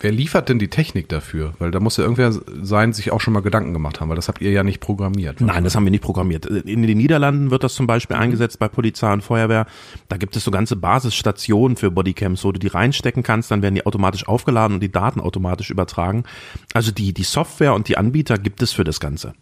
[0.00, 1.54] Wer liefert denn die Technik dafür?
[1.60, 4.26] Weil da muss ja irgendwer sein, sich auch schon mal Gedanken gemacht haben, weil das
[4.26, 5.40] habt ihr ja nicht programmiert.
[5.40, 6.46] Nein, das haben wir nicht programmiert.
[6.46, 9.66] In den Niederlanden wird das zum Beispiel eingesetzt bei Polizei und Feuerwehr.
[10.08, 13.76] Da gibt es so ganze Basisstationen für Bodycams, wo du die reinstecken kannst, dann werden
[13.76, 16.24] die automatisch aufgeladen und die Daten automatisch übertragen.
[16.72, 19.32] Also die, die Software und die Anbieter gibt es für das Ganze.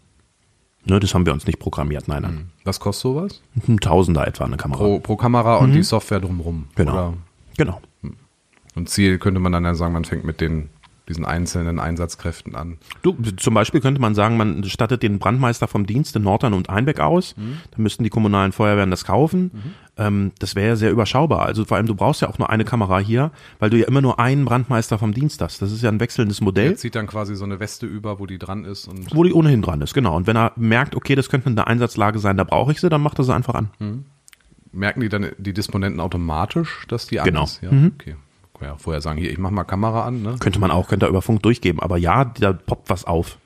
[0.85, 2.51] Ne, das haben wir uns nicht programmiert, nein, nein.
[2.65, 3.43] Was kostet sowas?
[3.69, 4.81] Ein Tausender etwa eine Kamera.
[4.81, 6.67] Pro, pro Kamera und die Software drumrum.
[6.75, 6.93] genau.
[6.93, 7.15] Oder?
[7.57, 7.81] Genau.
[8.75, 10.69] Und Ziel könnte man dann ja sagen, man fängt mit den,
[11.09, 12.79] diesen einzelnen Einsatzkräften an.
[13.03, 16.71] Du, zum Beispiel könnte man sagen, man stattet den Brandmeister vom Dienst in Nordern und
[16.71, 17.35] Einbeck aus.
[17.37, 19.51] Dann müssten die kommunalen Feuerwehren das kaufen.
[19.99, 21.43] Ähm, das wäre ja sehr überschaubar.
[21.45, 24.01] Also vor allem, du brauchst ja auch nur eine Kamera hier, weil du ja immer
[24.01, 25.61] nur einen Brandmeister vom Dienst hast.
[25.61, 26.71] Das ist ja ein wechselndes Modell.
[26.71, 29.35] Jetzt zieht dann quasi so eine Weste über, wo die dran ist und Wo die
[29.35, 30.17] ohnehin dran ist, genau.
[30.17, 33.03] Und wenn er merkt, okay, das könnte eine Einsatzlage sein, da brauche ich sie, dann
[33.03, 34.05] macht er sie einfach an.
[34.73, 37.45] merken die dann die Disponenten automatisch, dass die an Genau.
[37.45, 37.61] ist?
[37.61, 38.17] Ja, okay.
[38.62, 40.37] Kann ja vorher sagen, hier, ich mach mal Kamera an, ne?
[40.38, 41.81] Könnte man auch, könnte er über Funk durchgeben.
[41.81, 43.38] Aber ja, da poppt was auf.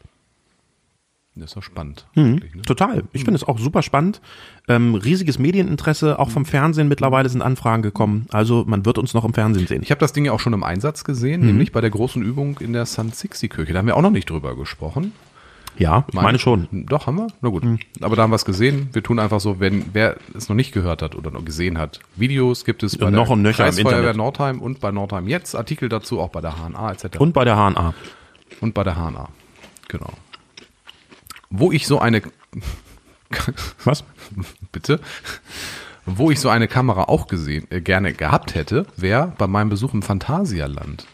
[1.34, 2.06] Das ist doch spannend.
[2.14, 2.40] Mhm.
[2.54, 2.62] ne?
[2.62, 3.04] Total.
[3.12, 4.20] Ich finde es auch super spannend.
[4.68, 8.26] Ähm, riesiges Medieninteresse, auch vom Fernsehen mittlerweile sind Anfragen gekommen.
[8.30, 9.82] Also man wird uns noch im Fernsehen sehen.
[9.82, 11.46] Ich habe das Ding ja auch schon im Einsatz gesehen, Mhm.
[11.48, 13.72] nämlich bei der großen Übung in der Sun Sixty Kirche.
[13.74, 15.12] Da haben wir auch noch nicht drüber gesprochen.
[15.78, 16.68] Ja, ich meine schon.
[16.70, 16.86] Mhm.
[16.86, 17.26] Doch, haben wir?
[17.40, 17.62] Na gut.
[18.00, 18.88] Aber da haben wir es gesehen.
[18.92, 22.00] Wir tun einfach so, wenn wer es noch nicht gehört hat oder noch gesehen hat.
[22.16, 24.14] Videos gibt es bei noch der nöcher Kreisfeuerwehr.
[24.14, 25.54] Nordheim und bei Nordheim jetzt.
[25.54, 27.18] Artikel dazu auch bei der HNA etc.
[27.18, 27.94] Und bei der HNA.
[28.60, 29.28] Und bei der HNA.
[29.88, 30.12] Genau.
[31.50, 32.22] Wo ich so eine,
[33.84, 34.04] Was?
[34.72, 35.00] bitte,
[36.04, 39.94] wo ich so eine Kamera auch gesehen, äh, gerne gehabt hätte, wäre bei meinem Besuch
[39.94, 41.06] im Phantasialand.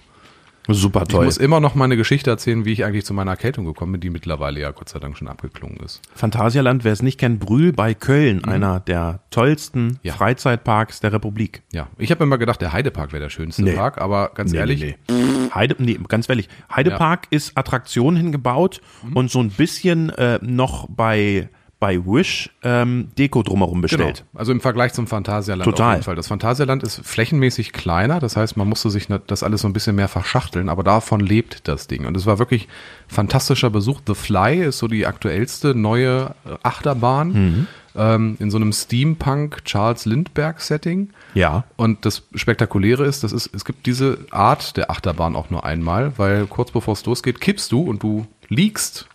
[0.68, 1.24] Super Ich toll.
[1.24, 4.10] muss immer noch meine Geschichte erzählen, wie ich eigentlich zu meiner Erkältung gekommen bin, die
[4.10, 6.00] mittlerweile ja Gott sei Dank schon abgeklungen ist.
[6.14, 9.98] Phantasialand, wer es nicht kennt, Brühl bei Köln, einer der tollsten Mhm.
[10.02, 10.12] Ja.
[10.14, 11.62] Freizeitparks der Republik.
[11.72, 13.72] Ja, ich habe immer gedacht, der Heidepark wäre der schönste Nee.
[13.72, 15.48] Park, aber ganz ehrlich, Nee, nee.
[15.54, 19.16] Heide, nee, ganz ehrlich, Heidepark ist Attraktion hingebaut Mhm.
[19.16, 21.48] und so ein bisschen äh, noch bei,
[21.82, 24.18] bei Wish ähm, Deko drumherum bestellt.
[24.18, 24.38] Genau.
[24.38, 25.88] Also im Vergleich zum Phantasialand Total.
[25.88, 26.14] auf jeden Fall.
[26.14, 29.72] Das Phantasialand ist flächenmäßig kleiner, das heißt, man musste sich ne- das alles so ein
[29.72, 32.06] bisschen mehr verschachteln, aber davon lebt das Ding.
[32.06, 32.68] Und es war wirklich
[33.08, 34.00] fantastischer Besuch.
[34.06, 37.66] The Fly ist so die aktuellste neue äh, Achterbahn Mhm.
[37.96, 41.10] ähm, in so einem Steampunk Charles Lindbergh Setting.
[41.34, 41.64] Ja.
[41.74, 46.12] Und das Spektakuläre ist, das ist, es gibt diese Art der Achterbahn auch nur einmal,
[46.16, 49.08] weil kurz bevor es losgeht, kippst du und du liegst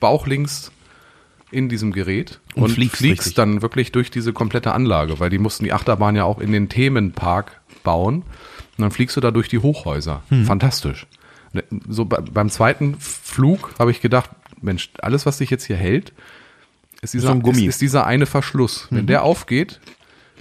[0.00, 0.72] bauchlinks
[1.50, 5.38] in diesem Gerät Und und, fliegst fliegst, dann wirklich durch diese komplette Anlage, weil die
[5.38, 8.16] mussten die Achterbahn ja auch in den Themenpark bauen.
[8.76, 10.22] Und dann fliegst du da durch die Hochhäuser.
[10.28, 10.44] Hm.
[10.44, 11.06] Fantastisch.
[11.52, 14.30] Ne, So bei, beim zweiten Flug habe ich gedacht,
[14.60, 16.12] Mensch, alles, was dich jetzt hier hält,
[17.00, 17.62] ist dieser, So ein Gummi.
[17.62, 17.68] Mhm.
[17.68, 18.88] Ist, ist dieser eine Verschluss.
[18.90, 19.80] Wenn der aufgeht,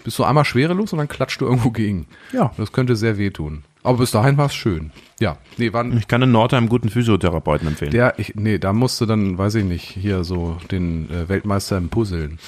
[0.04, 2.08] bist du einmal schwerelos und dann klatscht du irgendwo gegen.
[2.32, 2.54] Ja.
[2.58, 3.64] Das könnte sehr wehtun.
[3.86, 4.92] Aber bis dahin war es schön.
[5.20, 7.92] Ja, nee, waren, Ich kann in Nordheim einen guten Physiotherapeuten empfehlen.
[7.92, 11.90] der, ich, nee, da musste dann, weiß ich nicht, hier so den äh, Weltmeister im
[11.90, 12.40] Puzzeln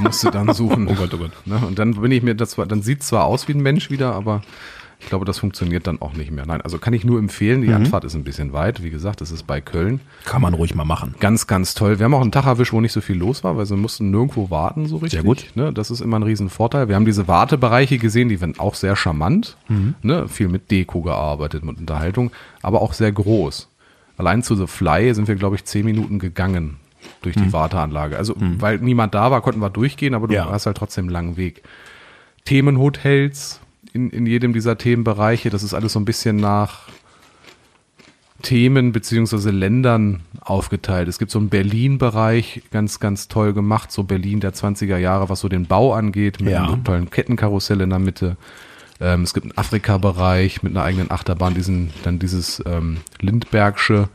[0.00, 0.88] musste dann suchen.
[0.88, 1.32] oh Gott, oh Gott.
[1.44, 1.58] Ne?
[1.64, 4.14] Und dann bin ich mir, das war, dann sieht zwar aus wie ein Mensch wieder,
[4.14, 4.42] aber
[5.00, 6.44] ich glaube, das funktioniert dann auch nicht mehr.
[6.44, 7.60] Nein, also kann ich nur empfehlen.
[7.60, 7.64] Mhm.
[7.66, 8.82] Die Anfahrt ist ein bisschen weit.
[8.82, 10.00] Wie gesagt, es ist bei Köln.
[10.24, 11.14] kann man ruhig mal machen.
[11.20, 11.98] Ganz, ganz toll.
[11.98, 14.10] Wir haben auch einen Tag erwischt, wo nicht so viel los war, weil wir mussten
[14.10, 15.12] nirgendwo warten so richtig.
[15.20, 15.46] Sehr gut.
[15.54, 15.72] Ne?
[15.72, 16.88] Das ist immer ein Riesenvorteil.
[16.88, 19.56] Wir haben diese Wartebereiche gesehen, die waren auch sehr charmant.
[19.68, 19.94] Mhm.
[20.02, 20.26] Ne?
[20.28, 22.32] Viel mit Deko gearbeitet, mit Unterhaltung,
[22.62, 23.68] aber auch sehr groß.
[24.16, 26.76] Allein zu The Fly sind wir, glaube ich, zehn Minuten gegangen
[27.22, 28.18] durch die Warteanlage.
[28.18, 30.38] Also, weil niemand da war, konnten wir durchgehen, aber du Mhm.
[30.38, 30.50] Ja.
[30.50, 31.62] hast halt trotzdem einen langen Weg.
[32.44, 33.60] Themenhotels
[33.92, 36.88] in, in jedem dieser Themenbereiche, das ist alles so ein bisschen nach
[38.42, 41.08] Themen beziehungsweise Ländern aufgeteilt.
[41.08, 45.40] Es gibt so einen Berlin-Bereich, ganz, ganz toll gemacht, so Berlin der 20er Jahre, was
[45.40, 46.64] so den Bau angeht, mit Ja.
[46.68, 48.36] einem tollen Kettenkarussell in der Mitte.
[49.00, 54.08] Ähm, es gibt einen Afrika-Bereich mit einer eigenen Achterbahn, diesen, dann dieses ähm, Lindbergsche,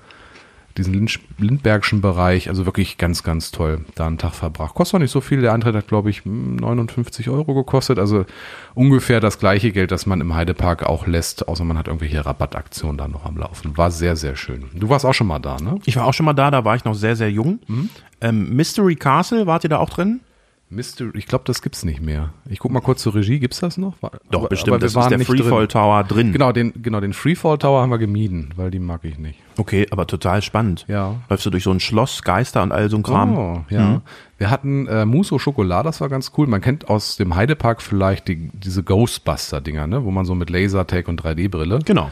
[0.78, 4.74] diesen Lind Lindbergschen Bereich, also wirklich ganz, ganz toll, da einen Tag verbracht.
[4.74, 8.26] Kostet auch nicht so viel, der Eintritt hat, glaube ich, 59 Euro gekostet, also
[8.74, 12.98] ungefähr das gleiche Geld, das man im Heidepark auch lässt, außer man hat irgendwelche Rabattaktionen
[12.98, 13.78] da noch am Laufen.
[13.78, 14.66] War sehr, sehr schön.
[14.74, 15.80] Du warst auch schon mal da, ne?
[15.86, 17.60] Ich war auch schon mal da, da war ich noch sehr, sehr jung.
[17.68, 17.90] Mhm.
[18.22, 20.22] Ähm, Mystery Castle, wart ihr da auch drin?
[20.70, 22.34] Mystery, ich glaube, das gibt's nicht mehr.
[22.50, 24.02] Ich guck mal kurz zur Regie, gibt's das noch?
[24.02, 24.70] War- Doch, aber- bestimmt.
[24.76, 25.70] aber das ist der Freefall drin.
[25.70, 26.32] Tower drin.
[26.32, 29.38] Genau, den, genau, den Freefall Tower haben wir gemieden, weil die mag ich nicht.
[29.58, 30.86] Okay, aber total spannend.
[30.88, 31.16] Ja.
[31.30, 33.38] Läufst du durch so ein Schloss, Geister und all so ein Kram.
[33.38, 34.02] Oh, ja.
[34.38, 36.48] Wir hatten äh, Muso Schokolade, das war ganz cool.
[36.48, 40.04] Man kennt aus dem Heidepark vielleicht die, diese Ghostbuster-Dinger, ne?
[40.04, 41.80] wo man so mit Lasertag und 3D-Brille.
[41.86, 42.12] Genau.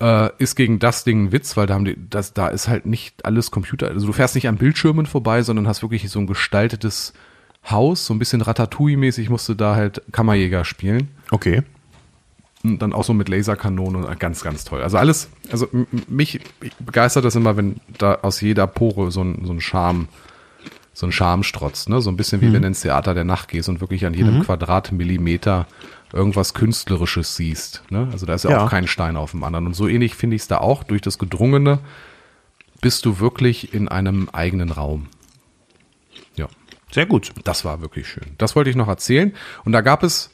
[0.00, 2.86] Äh, ist gegen das Ding ein Witz, weil da haben die, das, da ist halt
[2.86, 3.88] nicht alles Computer.
[3.88, 7.14] Also du fährst nicht an Bildschirmen vorbei, sondern hast wirklich so ein gestaltetes
[7.68, 11.08] Haus, so ein bisschen Ratatouille-mäßig musste da halt Kammerjäger spielen.
[11.30, 11.62] Okay.
[12.64, 14.82] Und dann auch so mit Laserkanonen und ganz, ganz toll.
[14.82, 15.68] Also alles, also
[16.08, 16.40] mich
[16.80, 20.08] begeistert das immer, wenn da aus jeder Pore so ein, so ein Charme,
[20.92, 22.00] so ein Charme strotzt, ne?
[22.00, 24.42] So ein bisschen wie wenn du ins Theater der Nacht gehst und wirklich an jedem
[24.42, 25.66] Quadratmillimeter
[26.12, 27.82] irgendwas Künstlerisches siehst.
[27.90, 28.08] Ne?
[28.10, 28.64] Also da ist ja, Ja.
[28.64, 29.66] auch kein Stein auf dem anderen.
[29.66, 30.82] Und so ähnlich finde ich es da auch.
[30.82, 31.78] Durch das Gedrungene
[32.80, 35.06] bist du wirklich in einem eigenen Raum.
[36.36, 36.48] Ja.
[36.90, 37.32] Sehr gut.
[37.44, 38.34] Das war wirklich schön.
[38.38, 39.34] Das wollte ich noch erzählen.
[39.64, 40.30] Und da gab es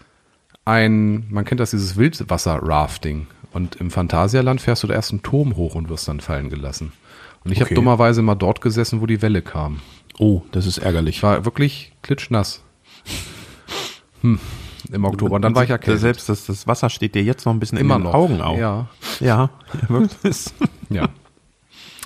[0.64, 3.26] ein, man kennt das, dieses Wildwasser-Rafting.
[3.52, 6.92] Und im Phantasialand fährst du da erst einen Turm hoch und wirst dann fallen gelassen.
[7.44, 7.74] Und ich habe Okay.
[7.74, 9.80] dummerweise mal dort gesessen, wo die Welle kam.
[10.18, 11.16] Oh, das ist ärgerlich.
[11.16, 12.62] Ich war wirklich klitschnass.
[14.22, 14.38] Hm,
[14.92, 15.36] Im Oktober.
[15.36, 16.00] Und dann war ich erkältet.
[16.00, 18.14] Selbst das, das Wasser steht dir jetzt noch ein bisschen Immer in den noch.
[18.14, 18.58] Augen auf.
[18.58, 18.88] Ja,
[19.20, 19.50] Ja,
[19.88, 20.46] wirklich.
[20.90, 21.08] ja.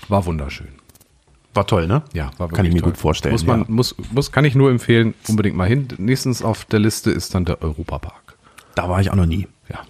[0.09, 0.69] War wunderschön.
[1.55, 2.03] War toll, ne?
[2.13, 2.91] Ja, war wirklich Kann ich mir toll.
[2.93, 3.33] gut vorstellen.
[3.33, 3.67] Muss man, ja.
[3.69, 5.89] muss, muss, kann ich nur empfehlen, unbedingt mal hin.
[5.99, 8.28] Nächstens auf der Liste ist dann der Europapark.
[8.79, 9.49] Da war ich auch noch nie.
[9.69, 9.81] Ja.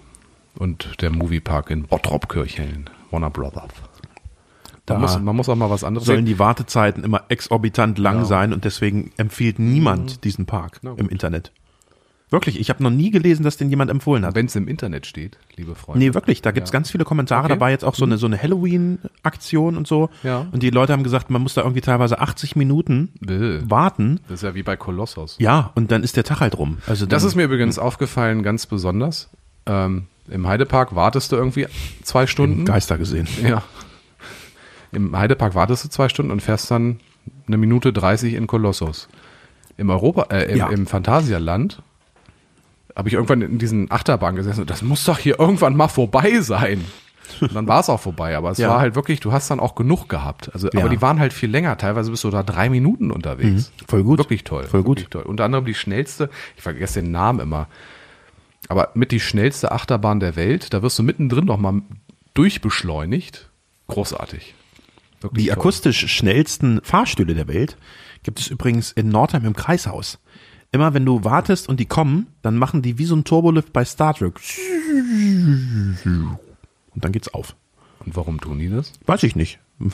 [0.57, 2.89] Und der Moviepark in Bottrop-Kirchhellen.
[3.11, 3.69] Warner Brothers.
[4.87, 6.25] Da Man muss, man muss auch mal was anderes sollen sehen.
[6.25, 8.25] die Wartezeiten immer exorbitant lang Ja.
[8.25, 11.51] sein und deswegen empfiehlt niemand diesen Park im Internet.
[12.31, 14.35] Wirklich, ich habe noch nie gelesen, dass den jemand empfohlen hat.
[14.35, 15.99] Wenn es im Internet steht, liebe Freunde.
[16.05, 17.45] Nee, wirklich, da gibt's ganz viele Kommentare.
[17.45, 17.55] Okay.
[17.55, 20.09] Da war jetzt auch so eine, so eine Halloween-Aktion und so.
[20.21, 20.45] Ja.
[20.51, 23.59] Und die Leute haben gesagt, man muss da irgendwie teilweise 80 Minuten Bäh.
[23.63, 24.19] warten.
[24.27, 25.37] Das ist ja wie bei Kolossos.
[25.39, 26.77] Ja, und dann ist der Tag halt rum.
[26.85, 29.29] Also Das ist mir übrigens aufgefallen, ganz besonders.
[29.65, 31.65] Ähm, Im Heidepark wartest du irgendwie
[32.03, 32.65] zwei Stunden.
[32.65, 33.27] Geister gesehen.
[33.43, 33.63] Ja.
[34.91, 36.99] Im Heidepark wartest du zwei Stunden und fährst dann
[37.47, 39.07] eine Minute 30 in Kolossos.
[39.77, 40.69] Im Europa, äh, im, Ja.
[40.69, 41.81] im Phantasialand
[42.95, 46.41] habe ich irgendwann in diesen Achterbahn gesessen und das muss doch hier irgendwann mal vorbei
[46.41, 46.83] sein.
[47.41, 48.69] Und dann war es auch vorbei, aber es Ja.
[48.69, 50.49] war halt wirklich, du hast dann auch genug gehabt.
[50.53, 50.79] Also, Ja.
[50.79, 51.77] aber die waren halt viel länger.
[51.77, 53.71] Teilweise bist du da drei Minuten unterwegs.
[53.81, 53.85] Mhm.
[53.87, 54.17] Voll gut.
[54.17, 54.63] Wirklich toll.
[54.63, 54.97] Voll gut.
[54.97, 55.23] Wirklich toll.
[55.23, 57.67] Unter anderem die schnellste, ich vergesse den Namen immer,
[58.67, 60.73] aber mit die schnellste Achterbahn der Welt.
[60.73, 61.81] Da wirst du mittendrin noch mal
[62.33, 63.49] durchbeschleunigt.
[63.87, 64.55] Großartig.
[65.21, 65.59] Wirklich Die toll.
[65.59, 67.77] akustisch schnellsten Fahrstühle der Welt
[68.23, 70.17] gibt es übrigens in Nordheim im Kreishaus.
[70.71, 73.83] Immer wenn du wartest und die kommen, dann machen die wie so ein Turbolift bei
[73.85, 74.39] Star Trek.
[76.05, 77.55] Und dann geht's auf.
[78.05, 78.93] Und warum tun die das?
[79.05, 79.59] Weiß ich nicht.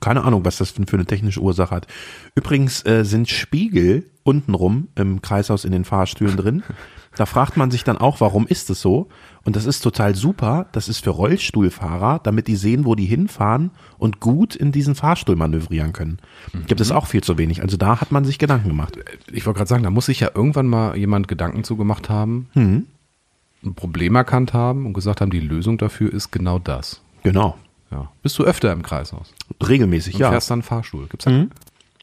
[0.00, 1.86] Keine Ahnung, was das für eine technische Ursache hat.
[2.34, 6.62] Übrigens äh, sind Spiegel untenrum im Kreishaus in den Fahrstühlen drin.
[7.16, 9.08] Da fragt man sich dann auch, warum ist es so?
[9.46, 10.66] Und das ist total super.
[10.72, 15.36] Das ist für Rollstuhlfahrer, damit die sehen, wo die hinfahren und gut in diesen Fahrstuhl
[15.36, 16.18] manövrieren können.
[16.66, 17.62] Gibt es auch viel zu wenig.
[17.62, 18.98] Also da hat man sich Gedanken gemacht.
[19.32, 22.86] Ich wollte gerade sagen, da muss sich ja irgendwann mal jemand Gedanken zugemacht haben, Mhm.
[23.64, 27.00] ein Problem erkannt haben und gesagt haben, die Lösung dafür ist genau das.
[27.22, 27.56] Genau.
[27.92, 28.10] Ja.
[28.22, 29.32] Bist du öfter im Kreishaus?
[29.66, 30.28] Regelmäßig, Und ja.
[30.28, 30.32] Mhm.
[30.32, 31.06] fährst dann Fahrstuhl.
[31.08, 31.46] Gibt's da,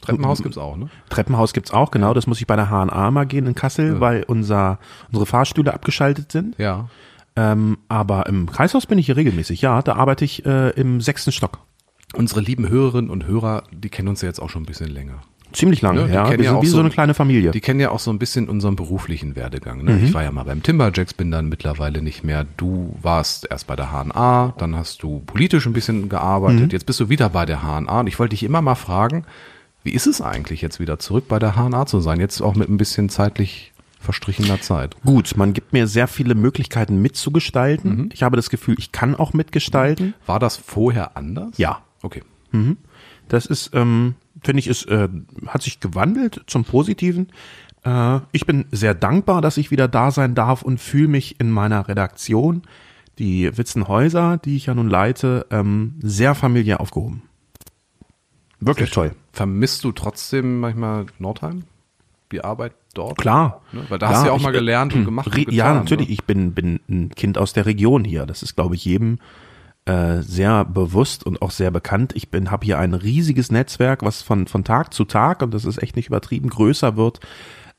[0.01, 0.89] Treppenhaus gibt's auch, ne?
[1.09, 2.13] Treppenhaus gibt's auch, genau.
[2.13, 4.79] Das muss ich bei der H&A mal gehen in Kassel, weil unser,
[5.09, 6.57] unsere Fahrstühle abgeschaltet sind.
[6.57, 6.89] Ja.
[7.35, 9.81] Ähm, aber im Kreishaus bin ich hier regelmäßig, ja.
[9.81, 11.59] Da arbeite ich äh, im sechsten Stock.
[12.15, 15.21] Unsere lieben Hörerinnen und Hörer, die kennen uns ja jetzt auch schon ein bisschen länger.
[15.51, 16.23] Ziemlich lange, Ja, die ja.
[16.25, 17.51] kennen Wir ja sind wie so, so- eine kleine Familie.
[17.51, 19.83] Die kennen ja auch so ein bisschen unseren beruflichen Werdegang.
[19.83, 19.91] Ne?
[19.93, 20.03] Mhm.
[20.05, 22.45] Ich war ja mal beim Timberjacks, bin dann mittlerweile nicht mehr.
[22.57, 26.69] Du warst erst bei der HNA, dann hast du politisch ein bisschen gearbeitet, Mhm.
[26.69, 27.99] jetzt bist du wieder bei der HNA.
[28.01, 29.25] Und ich wollte dich immer mal fragen,
[29.83, 32.19] wie ist es eigentlich jetzt wieder zurück bei der HNA zu sein?
[32.19, 33.72] Jetzt auch mit ein bisschen zeitlich
[34.03, 34.95] verstrichener Zeit.
[35.03, 37.95] Gut, man gibt mir sehr viele Möglichkeiten mitzugestalten.
[37.95, 38.09] Mhm.
[38.13, 40.13] Ich habe das Gefühl, ich kann auch mitgestalten.
[40.25, 41.57] War das vorher anders?
[41.57, 41.81] Ja.
[42.01, 42.21] Okay.
[43.27, 45.09] Das ist, ähm, finde ich, ist, äh,
[45.47, 47.29] hat sich gewandelt zum Positiven.
[47.83, 51.49] Äh, ich bin sehr dankbar, dass ich wieder da sein darf und fühle mich in
[51.49, 52.63] meiner Redaktion,
[53.19, 57.23] die Witzenhäuser, die ich ja nun leite, ähm, sehr familiär aufgehoben.
[58.59, 59.11] Wirklich toll.
[59.31, 61.63] Vermisst du trotzdem manchmal Nordheim?
[62.33, 63.19] Die Arbeit dort?
[63.19, 63.61] Klar.
[63.71, 63.85] Ne?
[63.89, 65.27] Weil da hast du ja auch mal äh, gelernt und gemacht.
[65.27, 66.07] Re und getan, ja, natürlich.
[66.07, 66.13] Ne?
[66.13, 68.25] Ich bin, bin ein Kind aus der Region hier.
[68.25, 69.19] Das ist, glaube ich, jedem
[69.85, 72.13] äh, sehr bewusst und auch sehr bekannt.
[72.15, 75.63] Ich bin, habe hier ein riesiges Netzwerk, was von, von Tag zu Tag, und das
[75.63, 77.19] ist echt nicht übertrieben, größer wird.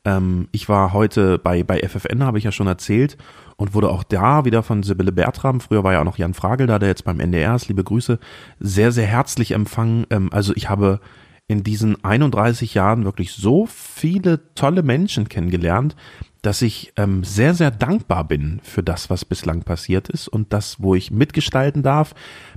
[0.05, 3.17] Ähm, ich war heute bei, bei FFN, habe ich ja schon erzählt,
[3.57, 6.67] und wurde auch da wieder von Sibylle Bertram, früher war ja auch noch Jan Fragel
[6.67, 8.19] da, der jetzt beim NDR ist, liebe Grüße,
[8.59, 10.05] sehr, sehr herzlich empfangen.
[10.11, 11.01] Ähm, also ich habe
[11.47, 15.95] in diesen 31 Jahren wirklich so viele tolle Menschen kennengelernt,
[16.41, 20.77] dass ich ähm, sehr, sehr dankbar bin für das, was bislang passiert ist und das,
[20.79, 22.13] wo ich mitgestalten darf.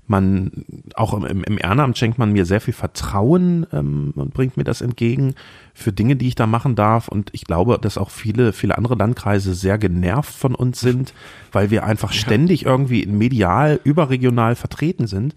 [0.07, 4.65] Man, auch im, im Ehrenamt schenkt man mir sehr viel Vertrauen ähm, und bringt mir
[4.65, 5.35] das entgegen
[5.73, 7.09] für Dinge, die ich da machen darf.
[7.09, 11.15] Und ich glaube, dass auch viele, viele andere Landkreise sehr genervt von uns sind,
[11.53, 15.35] weil wir einfach ständig irgendwie medial, überregional vertreten sind.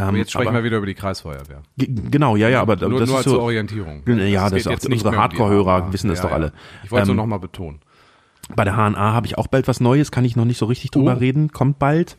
[0.00, 1.62] Aber Ähm, jetzt sprechen wir wieder über die Kreisfeuerwehr.
[1.76, 3.40] Genau, ja, ja, aber Nur, das nur ist so.
[3.40, 4.02] Orientierung.
[4.06, 5.92] Ja, das ist auch unsere um Hardcore-Hörer HNA.
[5.92, 6.36] wissen das Ja, doch ja.
[6.36, 6.52] alle.
[6.84, 7.80] Ich wollte es Ähm, nur nochmal betonen.
[8.56, 10.90] Bei der HNA habe ich auch bald was Neues, kann ich noch nicht so richtig
[10.90, 11.18] drüber Oh.
[11.18, 12.16] reden, kommt bald.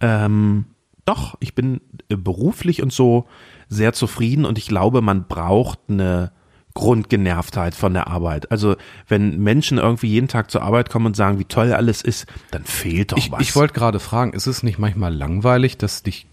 [0.00, 0.64] Ähm,
[1.04, 3.26] doch, ich bin äh, beruflich und so
[3.68, 6.32] sehr zufrieden und ich glaube, man braucht eine
[6.74, 8.50] Grundgenervtheit von der Arbeit.
[8.50, 8.76] Also
[9.08, 12.64] wenn Menschen irgendwie jeden Tag zur Arbeit kommen und sagen, wie toll alles ist, dann
[12.64, 13.40] fehlt doch Ich, was.
[13.42, 16.26] ich wollte gerade fragen, ist es nicht manchmal langweilig, dass dich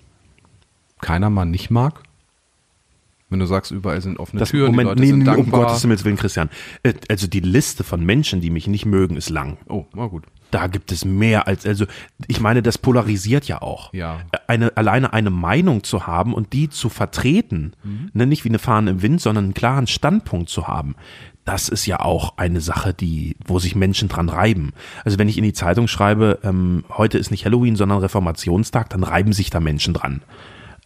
[1.02, 2.04] keiner mal nicht mag?
[3.30, 5.36] Wenn du sagst, überall sind offene das, Türen, Moment, die Leute nee, sind nee, um
[5.36, 5.66] dankbar.
[5.66, 6.50] Gottes Willen, Christian.
[6.84, 9.58] Äh, Also die Liste von Menschen, die mich nicht mögen, ist lang.
[9.68, 10.24] oh, na gut.
[10.50, 11.86] Da gibt es mehr als, also
[12.26, 13.94] ich meine, das polarisiert ja auch.
[13.94, 14.22] Ja.
[14.48, 17.74] Eine, alleine eine Meinung zu haben und die zu vertreten,
[18.14, 20.96] ne, nicht wie eine Fahne im Wind, sondern einen klaren Standpunkt zu haben,
[21.44, 24.72] das ist ja auch eine Sache, die, wo sich Menschen dran reiben.
[25.04, 29.04] Also wenn ich in die Zeitung schreibe, ähm, heute ist nicht Halloween, sondern Reformationstag, dann
[29.04, 30.22] reiben sich da Menschen dran.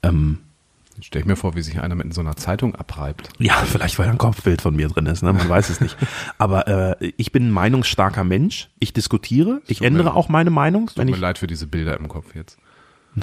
[0.04, 0.40] Ähm,
[1.04, 3.30] Stell ich mir vor, wie sich einer mit so einer Zeitung abreibt.
[3.40, 5.34] Ja, vielleicht weil ein Kopfbild von mir drin ist, ne?
[5.34, 5.98] man weiß es nicht.
[6.38, 6.68] Aber
[7.02, 8.70] äh, ich bin ein meinungsstarker Mensch.
[8.78, 10.88] Ich diskutiere, ich ändere mir- auch meine Meinung.
[10.88, 12.60] Tut mir leid für diese Bilder im Kopf jetzt.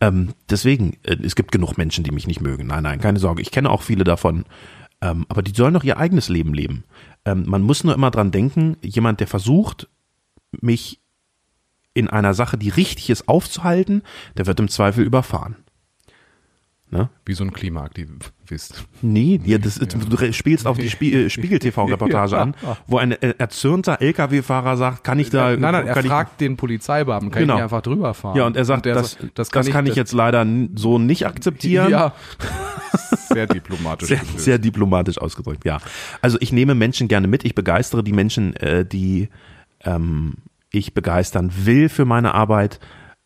[0.00, 2.66] ähm, deswegen, äh, es gibt genug Menschen, die mich nicht mögen.
[2.68, 3.42] Nein, nein, keine Sorge.
[3.42, 4.44] Ich kenne auch viele davon.
[5.02, 6.84] Ähm, aber die sollen doch ihr eigenes Leben leben.
[7.26, 9.88] Ähm, man muss nur immer dran denken, jemand, der versucht,
[10.52, 11.00] mich
[11.92, 14.02] in einer Sache, die richtig ist, aufzuhalten,
[14.36, 15.56] der wird im Zweifel überfahren.
[16.94, 17.08] Ne?
[17.26, 18.84] Wie so ein Klimaaktivist.
[19.02, 22.42] Nee, ja, das, ist- du spielst auf die Spie äh, Spiegel-TV-Reportage Ja.
[22.42, 22.54] an,
[22.86, 25.50] wo ein äh, erzürnter LKW-Fahrer sagt, kann ich da...
[25.56, 27.56] nein, nein, er kann ich, fragt den Polizeibeamten, kann Genau.
[27.56, 28.36] ich einfach drüber fahren?
[28.36, 31.90] Ja, und er sagt, der das, so- das, kann, ich, jetzt leider so nicht akzeptieren.
[31.90, 32.12] Ja.
[33.28, 34.08] Sehr diplomatisch.
[34.08, 35.78] Sehr, sehr diplomatisch ausgedrückt, ja.
[36.22, 39.30] Also ich nehme Menschen gerne mit, ich begeistere die Menschen, äh, die
[39.82, 40.34] ähm,
[40.70, 42.78] ich begeistern will für meine Arbeit.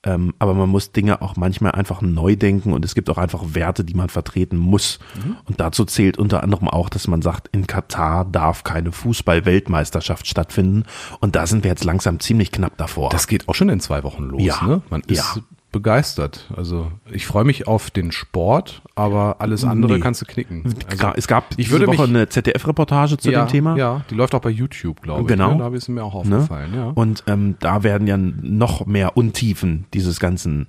[0.04, 3.42] Ähm, aber man muss Dinge auch manchmal einfach neu denken und es gibt auch einfach
[3.54, 5.00] Werte, die man vertreten muss.
[5.16, 5.36] Mhm.
[5.44, 10.84] Und dazu zählt unter anderem auch, dass man sagt, in Katar darf keine Fußball-Weltmeisterschaft stattfinden.
[11.18, 13.10] Und da sind wir jetzt langsam ziemlich knapp davor.
[13.10, 14.42] Das geht auch schon in zwei Wochen los.
[14.42, 14.64] Ja.
[14.64, 14.82] Ne?
[14.88, 15.42] Man ist Ja.
[15.72, 16.46] Begeistert.
[16.56, 20.00] Also ich freue mich auf den Sport, aber alles andere Nee.
[20.00, 20.64] kannst du knicken.
[20.90, 23.76] Also, es gab ich würde Woche mich- eine ZDF-Reportage zu ja, dem Thema.
[23.76, 25.48] Ja, die läuft auch bei YouTube, glaube Genau.
[25.48, 25.52] ich.
[25.52, 25.58] Ne?
[25.58, 26.36] Da habe ich es mir auch Ne?
[26.36, 26.72] aufgefallen.
[26.74, 26.92] Ja.
[26.94, 30.66] Und ähm, da werden ja noch mehr Untiefen dieses ganzen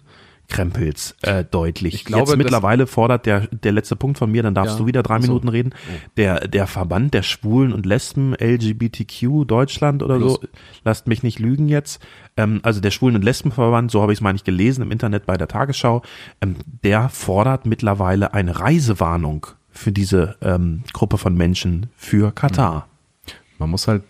[0.49, 1.93] Krempels äh, deutlich.
[1.93, 4.79] Ich glaube, Jetzt mittlerweile fordert der, der letzte Punkt von mir, dann darfst Ja.
[4.79, 5.27] du wieder drei Ach so.
[5.27, 5.73] Minuten reden.
[6.17, 10.49] Der, der Verband der Schwulen und Lesben LGBTQ Deutschland oder so, Plus.
[10.83, 12.01] lasst mich nicht lügen jetzt.
[12.35, 15.25] Ähm, also der Schwulen- und Lesbenverband, so habe ich es mal nicht gelesen im Internet
[15.25, 16.01] bei der Tagesschau,
[16.41, 22.88] ähm, der fordert mittlerweile eine Reisewarnung für diese ähm, Gruppe von Menschen für Katar.
[23.59, 24.03] Man muss halt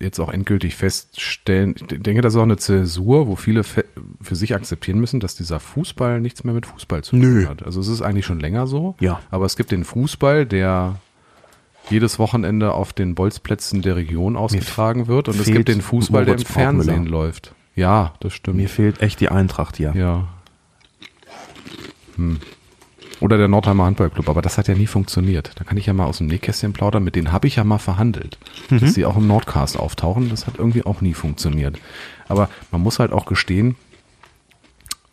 [0.00, 4.54] jetzt auch endgültig feststellen, ich denke, das ist auch eine Zäsur, wo viele für sich
[4.54, 7.46] akzeptieren müssen, dass dieser Fußball nichts mehr mit Fußball zu tun Nö.
[7.46, 7.64] hat.
[7.64, 8.96] Also es ist eigentlich schon länger so.
[9.00, 9.20] Ja.
[9.30, 10.96] Aber es gibt den Fußball, der
[11.90, 16.34] jedes Wochenende auf den Bolzplätzen der Region ausgetragen wird und es gibt den Fußball, der
[16.34, 16.52] im Moritz.
[16.52, 17.54] Fernsehen läuft.
[17.76, 18.56] Ja, das stimmt.
[18.56, 19.92] Mir fehlt echt die Eintracht hier.
[19.96, 20.28] Ja.
[22.16, 22.38] Hm.
[23.20, 25.52] Oder der Nordheimer Handballclub, aber das hat ja nie funktioniert.
[25.56, 27.78] Da kann ich ja mal aus dem Nähkästchen plaudern, mit denen habe ich ja mal
[27.78, 28.38] verhandelt,
[28.70, 30.30] dass sie auch im Nordcast auftauchen.
[30.30, 31.78] Das hat irgendwie auch nie funktioniert.
[32.28, 33.76] Aber man muss halt auch gestehen,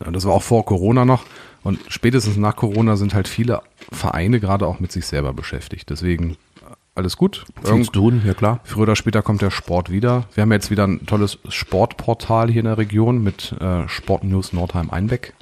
[0.00, 1.24] das war auch vor Corona noch
[1.62, 3.62] und spätestens nach Corona sind halt viele
[3.92, 5.90] Vereine gerade auch mit sich selber beschäftigt.
[5.90, 7.44] Deswegen äh, alles gut.
[7.62, 8.60] Viel zu tun, ja klar.
[8.64, 10.24] Früher oder später kommt der Sport wieder.
[10.34, 15.34] Wir haben jetzt wieder ein tolles Sportportal hier in der Region mit äh, Sportnews Nordheim-Einbeck.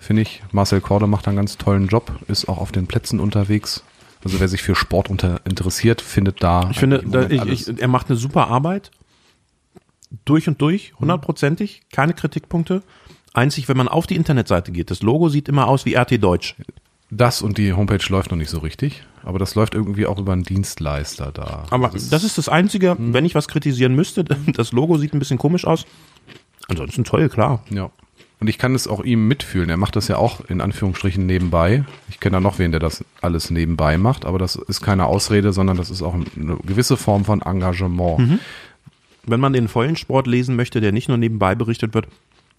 [0.00, 0.42] Finde ich.
[0.50, 3.84] Marcel Korde macht einen ganz tollen Job, ist auch auf den Plätzen unterwegs.
[4.24, 6.68] Also wer sich für Sport unter, interessiert, findet da.
[6.70, 8.90] Ich finde, da, ich, ich, er macht eine super Arbeit.
[10.24, 12.82] Durch und durch, hundertprozentig, keine Kritikpunkte.
[13.34, 16.56] Einzig, wenn man auf die Internetseite geht, das Logo sieht immer aus wie RT Deutsch.
[17.10, 20.32] das und die Homepage läuft noch nicht so richtig, aber das läuft irgendwie auch über
[20.32, 21.66] einen Dienstleister da.
[21.70, 25.38] Aber das ist das Einzige, wenn ich was kritisieren müsste, das Logo sieht ein bisschen
[25.38, 25.86] komisch aus.
[26.68, 27.62] Ansonsten toll, klar.
[27.70, 27.90] Ja.
[28.40, 29.68] Und ich kann es auch ihm mitfühlen.
[29.68, 31.84] Er macht das ja auch in Anführungsstrichen nebenbei.
[32.08, 35.52] Ich kenne da noch wen, der das alles nebenbei macht, aber das ist keine Ausrede,
[35.52, 38.40] sondern das ist auch eine gewisse Form von Engagement.
[39.26, 42.06] Wenn man den vollen Sport lesen möchte, der nicht nur nebenbei berichtet wird,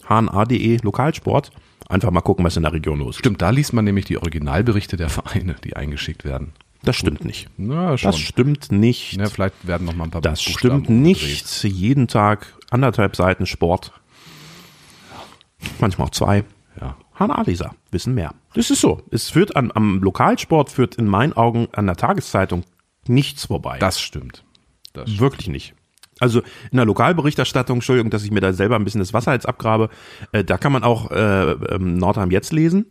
[0.08, 1.52] hna.de Lokalsport,
[1.89, 3.20] einfach mal gucken, was in der Region los ist.
[3.20, 6.54] Stimmt, da liest man nämlich die Originalberichte der Vereine, die eingeschickt werden.
[6.84, 7.48] Das stimmt nicht.
[7.58, 7.96] Na.
[7.96, 9.13] Das stimmt nicht.
[9.13, 11.04] ja, vielleicht werden noch mal ein paar Das Buchstaben stimmt umgedreht.
[11.04, 11.63] nicht.
[11.63, 13.94] Jeden Tag anderthalb Seiten Sport.
[15.80, 16.43] Manchmal auch zwei.
[16.80, 16.95] Ja.
[17.13, 18.34] Hanna Leser wissen mehr.
[18.54, 19.02] Das ist so.
[19.12, 22.63] Es führt an, am Lokalsport führt in meinen Augen an der Tageszeitung
[23.08, 23.78] nichts vorbei.
[23.80, 24.43] Das stimmt.
[24.93, 25.21] Das stimmt.
[25.21, 25.74] Wirklich nicht.
[26.19, 29.47] Also in der Lokalberichterstattung, Entschuldigung, dass ich mir da selber ein bisschen das Wasser jetzt
[29.47, 29.89] abgrabe,
[30.32, 32.86] äh, da kann man auch äh, ähm, Nordheim jetzt lesen.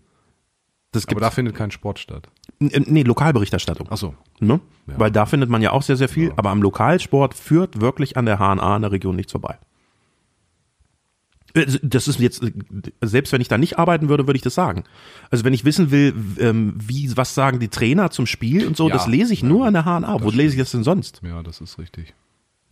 [0.92, 2.28] Das Aber gibt da findet kein Sport statt.
[2.58, 3.86] nee Lokalberichterstattung.
[3.90, 4.14] Ach so.
[4.40, 4.60] Ne?
[4.88, 4.98] Ja.
[4.98, 8.26] Weil da findet man ja auch sehr, sehr viel, aber am Lokalsport führt wirklich an
[8.26, 9.58] der HNA in der Region nichts vorbei.
[11.54, 12.52] Äh, Das ist jetzt, äh,
[13.02, 14.84] selbst wenn ich da nicht arbeiten würde, würde ich das sagen.
[15.30, 18.88] Also wenn ich wissen will, ähm, wie, was sagen die Trainer zum Spiel und so,
[18.88, 18.94] Ja.
[18.94, 20.22] das lese ich nur an der HNA.
[20.22, 21.20] Wo lese ich das denn sonst?
[21.24, 22.14] Ja, das ist richtig.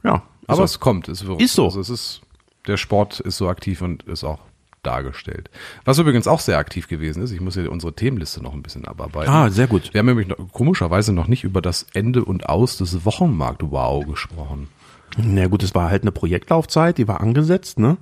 [0.04, 0.22] Ja.
[0.46, 0.64] Aber so.
[0.64, 1.08] es kommt.
[1.08, 1.64] Es wird, Ist so.
[1.66, 2.20] Also es ist,
[2.66, 4.38] der Sport ist so aktiv und ist auch
[4.84, 5.50] dargestellt.
[5.84, 8.86] Was übrigens auch sehr aktiv gewesen ist, ich muss hier unsere Themenliste noch ein bisschen
[8.86, 9.28] abarbeiten.
[9.30, 9.92] Ah, sehr gut.
[9.92, 14.68] Wir haben nämlich noch, komischerweise noch nicht über das Ende und Aus des Wochenmarkt-Wow gesprochen.
[15.16, 17.96] Na gut, es war halt eine Projektlaufzeit, die war angesetzt, ne?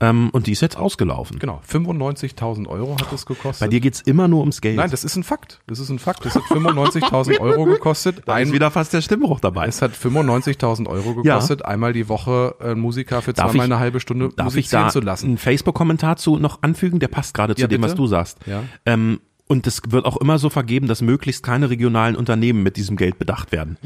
[0.00, 1.38] Ähm, und die ist jetzt ausgelaufen.
[1.38, 3.60] Genau, 95.000 Euro hat es gekostet.
[3.60, 4.76] Bei dir geht's immer nur ums Geld.
[4.76, 5.60] Nein, das ist ein Fakt.
[5.66, 6.24] Das ist ein Fakt.
[6.26, 8.22] Das hat 95.000 Euro gekostet.
[8.26, 9.66] da ist Ein, wieder fast der Stimmbruch dabei.
[9.66, 13.78] es hat 95.000 Euro gekostet, einmal die Woche einen Musiker für Darf zweimal ich- eine
[13.80, 15.26] halbe Stunde Darf ich musizieren da zu lassen.
[15.26, 16.98] einen Facebook-Kommentar zu noch anfügen?
[16.98, 18.38] Der passt gerade zu Ja, dem, was du sagst.
[18.46, 18.62] Ja.
[18.86, 22.96] Ähm, Und es wird auch immer so vergeben, dass möglichst keine regionalen Unternehmen mit diesem
[22.96, 23.76] Geld bedacht werden.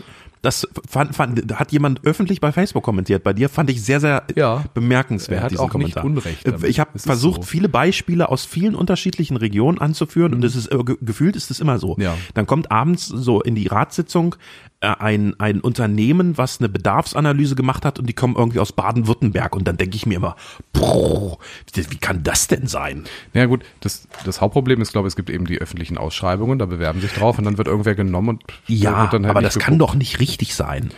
[0.42, 3.22] Das fand, fand, hat jemand öffentlich bei Facebook kommentiert.
[3.24, 4.64] Bei dir fand ich sehr, sehr Ja.
[4.74, 6.04] bemerkenswert, Er hat diesen auch nicht Kommentar.
[6.04, 6.68] Unrecht Äh, damit.
[6.70, 7.46] Ich habe versucht, so.
[7.48, 11.60] viele Beispiele aus vielen unterschiedlichen Regionen anzuführen und das ist äh, ge gefühlt ist es
[11.60, 11.96] immer so.
[11.98, 12.16] Ja.
[12.34, 14.36] Dann kommt abends so in die Ratssitzung
[14.80, 19.66] ein, ein Unternehmen, was eine Bedarfsanalyse gemacht hat und die kommen irgendwie aus Baden-Württemberg und
[19.66, 20.36] dann denke ich mir immer,
[20.72, 21.38] boah,
[21.74, 23.04] wie kann das denn sein?
[23.34, 26.66] Ja gut, das, das Hauptproblem ist, glaube ich, es gibt eben die öffentlichen Ausschreibungen, da
[26.66, 29.90] bewerben sich drauf und dann wird irgendwer genommen und Ja, halt aber das kann geguckt.
[29.90, 30.90] doch nicht richtig sein.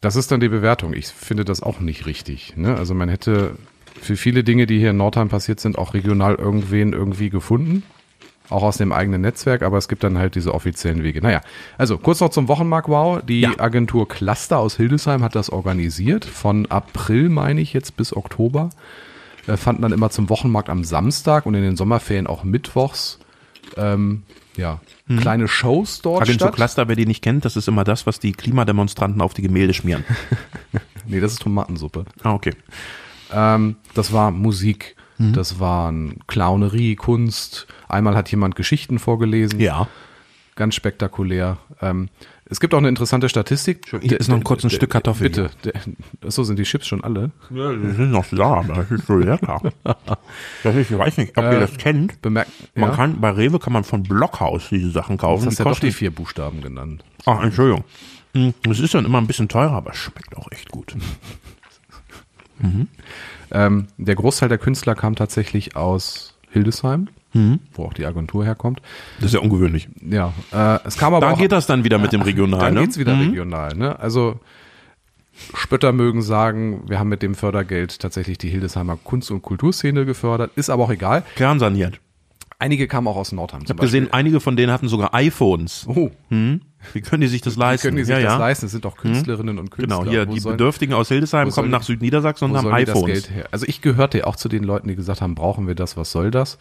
[0.00, 0.92] Das ist dann die Bewertung.
[0.92, 2.56] Ich finde das auch nicht richtig.
[2.56, 2.76] Ne?
[2.76, 3.56] Also man hätte
[4.00, 7.82] für viele Dinge, die hier in Nordheim passiert sind, auch regional irgendwen irgendwie gefunden.
[8.48, 11.20] Auch aus dem eigenen Netzwerk, aber es gibt dann halt diese offiziellen Wege.
[11.20, 11.40] Naja,
[11.78, 13.20] also kurz noch zum Wochenmarkt Wow.
[13.22, 13.58] Die Ja.
[13.58, 16.24] Agentur Cluster aus Hildesheim hat das organisiert.
[16.24, 18.70] Von April, meine ich, jetzt bis Oktober.
[19.48, 23.18] Äh, fanden dann immer zum Wochenmarkt am Samstag und in den Sommerferien auch mittwochs.
[23.76, 24.22] Ähm,
[24.56, 24.80] ja,
[25.20, 26.54] kleine Shows dort Agentur statt.
[26.56, 29.74] Cluster, wer die nicht kennt, das ist immer das, was die Klimademonstranten auf die Gemälde
[29.74, 30.04] schmieren.
[31.08, 32.04] Nee, das ist Tomatensuppe.
[32.24, 32.52] Ah, okay.
[33.32, 35.32] Ähm, das war Musik, Mhm.
[35.32, 37.66] das waren Clownerie, Kunst.
[37.88, 39.60] Einmal hat jemand Geschichten vorgelesen.
[39.60, 39.88] Ja.
[40.54, 41.58] Ganz spektakulär.
[41.82, 42.08] Ähm,
[42.48, 43.92] es gibt auch eine interessante Statistik.
[44.00, 45.50] Hier ist noch ein kurzes Stück Kartoffel Bitte.
[45.64, 47.32] Der, so sind die Chips schon alle.
[47.50, 49.60] Ja, die sind noch da, das ist so lecker.
[50.62, 52.22] Das ist, ich weiß nicht, ob ihr das kennt.
[52.22, 52.50] Bemerkt.
[52.74, 52.96] Man ja?
[52.96, 55.42] kann, bei Rewe kann man von Blockhaus diese Sachen kaufen.
[55.44, 57.04] Du hast Die ja doch die vier Buchstaben genannt.
[57.26, 57.84] Ach, Entschuldigung.
[58.34, 60.94] Hm, Es ist dann immer ein bisschen teurer, aber es schmeckt auch echt gut.
[63.50, 67.60] Ähm, der Großteil der Künstler kam tatsächlich aus Hildesheim, Mhm.
[67.72, 68.80] wo auch die Agentur herkommt.
[69.18, 69.88] Das ist ja ungewöhnlich.
[70.08, 72.74] Ja, äh, es kam aber Da auch, geht das dann wieder mit dem Regional, Dann
[72.74, 72.80] ne?
[72.80, 73.28] geht's wieder Mhm.
[73.28, 73.74] regional.
[73.76, 73.98] Ne?
[73.98, 74.40] Also
[75.54, 80.50] Spötter mögen sagen, wir haben mit dem Fördergeld tatsächlich die Hildesheimer Kunst- und Kulturszene gefördert.
[80.56, 81.24] Ist aber auch egal.
[81.34, 82.00] Kernsaniert.
[82.58, 83.60] Einige kamen auch aus Nordheim.
[83.64, 85.86] Ich habe gesehen, einige von denen hatten sogar iPhones.
[85.88, 86.10] oh,
[86.92, 87.88] Wie können die sich das leisten?
[87.88, 88.38] können die sich ja, das ja.
[88.38, 88.66] leisten?
[88.66, 89.98] Es sind auch Künstlerinnen und Künstler.
[89.98, 93.28] Genau, hier Wo die sollen- Bedürftigen aus Hildesheim kommen nach Südniedersachsen und haben das iPhones.
[93.50, 96.30] Also ich gehörte auch zu den Leuten, die gesagt haben, brauchen wir das, was soll
[96.30, 96.58] das?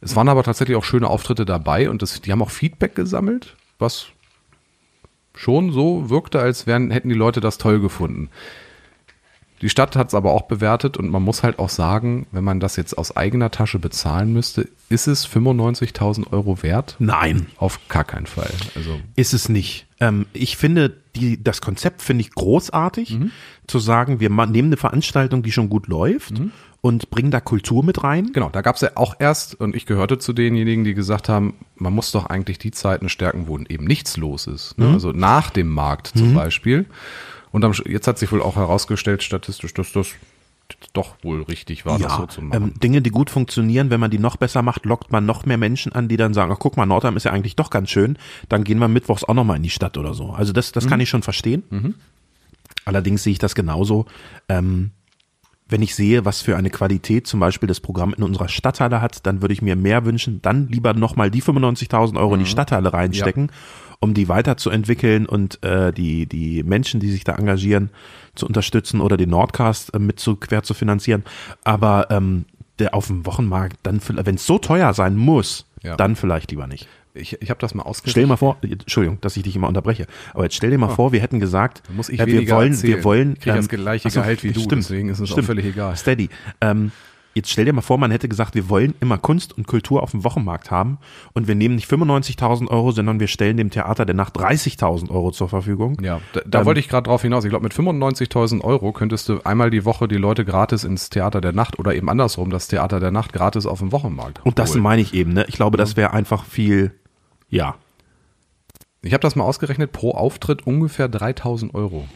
[0.00, 3.56] Es waren aber tatsächlich auch schöne Auftritte dabei und das, die haben auch Feedback gesammelt,
[3.78, 4.06] was
[5.34, 8.30] schon so wirkte, als wären, hätten die Leute das toll gefunden.
[9.62, 12.60] Die Stadt hat es aber auch bewertet und man muss halt auch sagen, wenn man
[12.60, 16.96] das jetzt aus eigener Tasche bezahlen müsste, ist es 95.000 Euro wert?
[16.98, 18.50] Nein, Auf gar keinen Fall.
[18.74, 19.86] Also ist es nicht.
[19.98, 23.30] Ähm, ich finde, die, das Konzept finde ich großartig, Mhm.
[23.66, 26.34] zu sagen, wir nehmen eine Veranstaltung, die schon gut läuft
[26.82, 28.30] und bringen da Kultur mit rein.
[28.32, 31.54] Genau, da gab es ja auch erst, und ich gehörte zu denjenigen, die gesagt haben,
[31.76, 34.78] man muss doch eigentlich die Zeiten stärken, wo eben nichts los ist.
[34.78, 34.90] Ne?
[34.90, 36.84] Also nach dem Markt zum Beispiel.
[37.56, 40.08] Und am, jetzt hat sich wohl auch herausgestellt, statistisch, dass das
[40.92, 42.62] doch wohl richtig war, das so zu machen.
[42.74, 45.56] ähm, Dinge, die gut funktionieren, wenn man die noch besser macht, lockt man noch mehr
[45.56, 48.18] Menschen an, die dann sagen, ach guck mal, Nordheim ist ja eigentlich doch ganz schön,
[48.50, 50.32] dann gehen wir mittwochs auch noch mal in die Stadt oder so.
[50.32, 50.88] Also das, das Mhm.
[50.90, 51.94] kann ich schon verstehen.
[52.84, 54.04] Allerdings sehe ich das genauso.
[54.50, 54.90] Ähm,
[55.68, 59.26] wenn ich sehe, was für eine Qualität zum Beispiel das Programm in unserer Stadthalle hat,
[59.26, 62.44] dann würde ich mir mehr wünschen, dann lieber nochmal die 95.000 Euro in Mhm.
[62.44, 63.50] die Stadthalle reinstecken,
[64.00, 67.90] um die weiterzuentwickeln und äh, die, die Menschen, die sich da engagieren,
[68.34, 71.24] zu unterstützen oder den Nordcast äh, mit zu, quer zu finanzieren.
[71.64, 72.44] Aber ähm,
[72.78, 75.96] der auf dem Wochenmarkt, dann, wenn es so teuer sein muss, Ja.
[75.96, 76.88] dann vielleicht lieber nicht.
[77.14, 78.10] ich ich habe das mal ausgerechnet.
[78.10, 80.90] Stell dir mal vor, Entschuldigung, dass ich dich immer unterbreche, aber jetzt stell dir mal
[80.90, 82.96] vor, wir hätten gesagt, muss ich äh, wir wollen, erzählen.
[82.96, 85.96] wir wollen, Ich krieg das gleiche Gehalt wie du, deswegen ist es auch völlig egal.
[85.96, 86.28] Steady.
[86.60, 86.92] Ähm,
[87.36, 90.10] jetzt stell dir mal vor, man hätte gesagt, wir wollen immer Kunst und Kultur auf
[90.10, 90.98] dem Wochenmarkt haben
[91.34, 95.30] und wir nehmen nicht 95.000 Euro, sondern wir stellen dem Theater der Nacht 30.000 Euro
[95.30, 95.98] zur Verfügung.
[96.02, 97.44] Ja, da, da Ähm, wollte ich gerade drauf hinaus.
[97.44, 101.40] Ich glaube, mit 95.000 Euro könntest du einmal die Woche die Leute gratis ins Theater
[101.40, 104.40] der Nacht oder eben andersrum das Theater der Nacht gratis auf dem Wochenmarkt.
[104.44, 104.82] Und das holen.
[104.82, 105.44] meine ich eben, ne?
[105.48, 106.92] Ich glaube, das wäre einfach viel,
[107.50, 107.76] ja.
[109.02, 112.08] Ich habe das mal ausgerechnet, pro Auftritt ungefähr 3.000 Euro.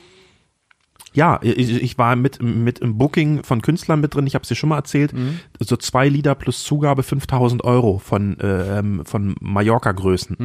[1.12, 4.48] Ja, ich, ich war mit, mit im Booking von Künstlern mit drin, ich habe es
[4.48, 5.12] dir schon mal erzählt,
[5.58, 10.36] so zwei Lieder plus Zugabe 5000 Euro von, ähm, von Mallorca-Größen.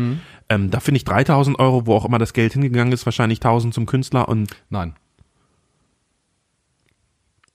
[0.49, 3.74] Ähm, da finde ich 3000 Euro, wo auch immer das Geld hingegangen ist, wahrscheinlich 1000
[3.74, 4.95] zum Künstler und Nein.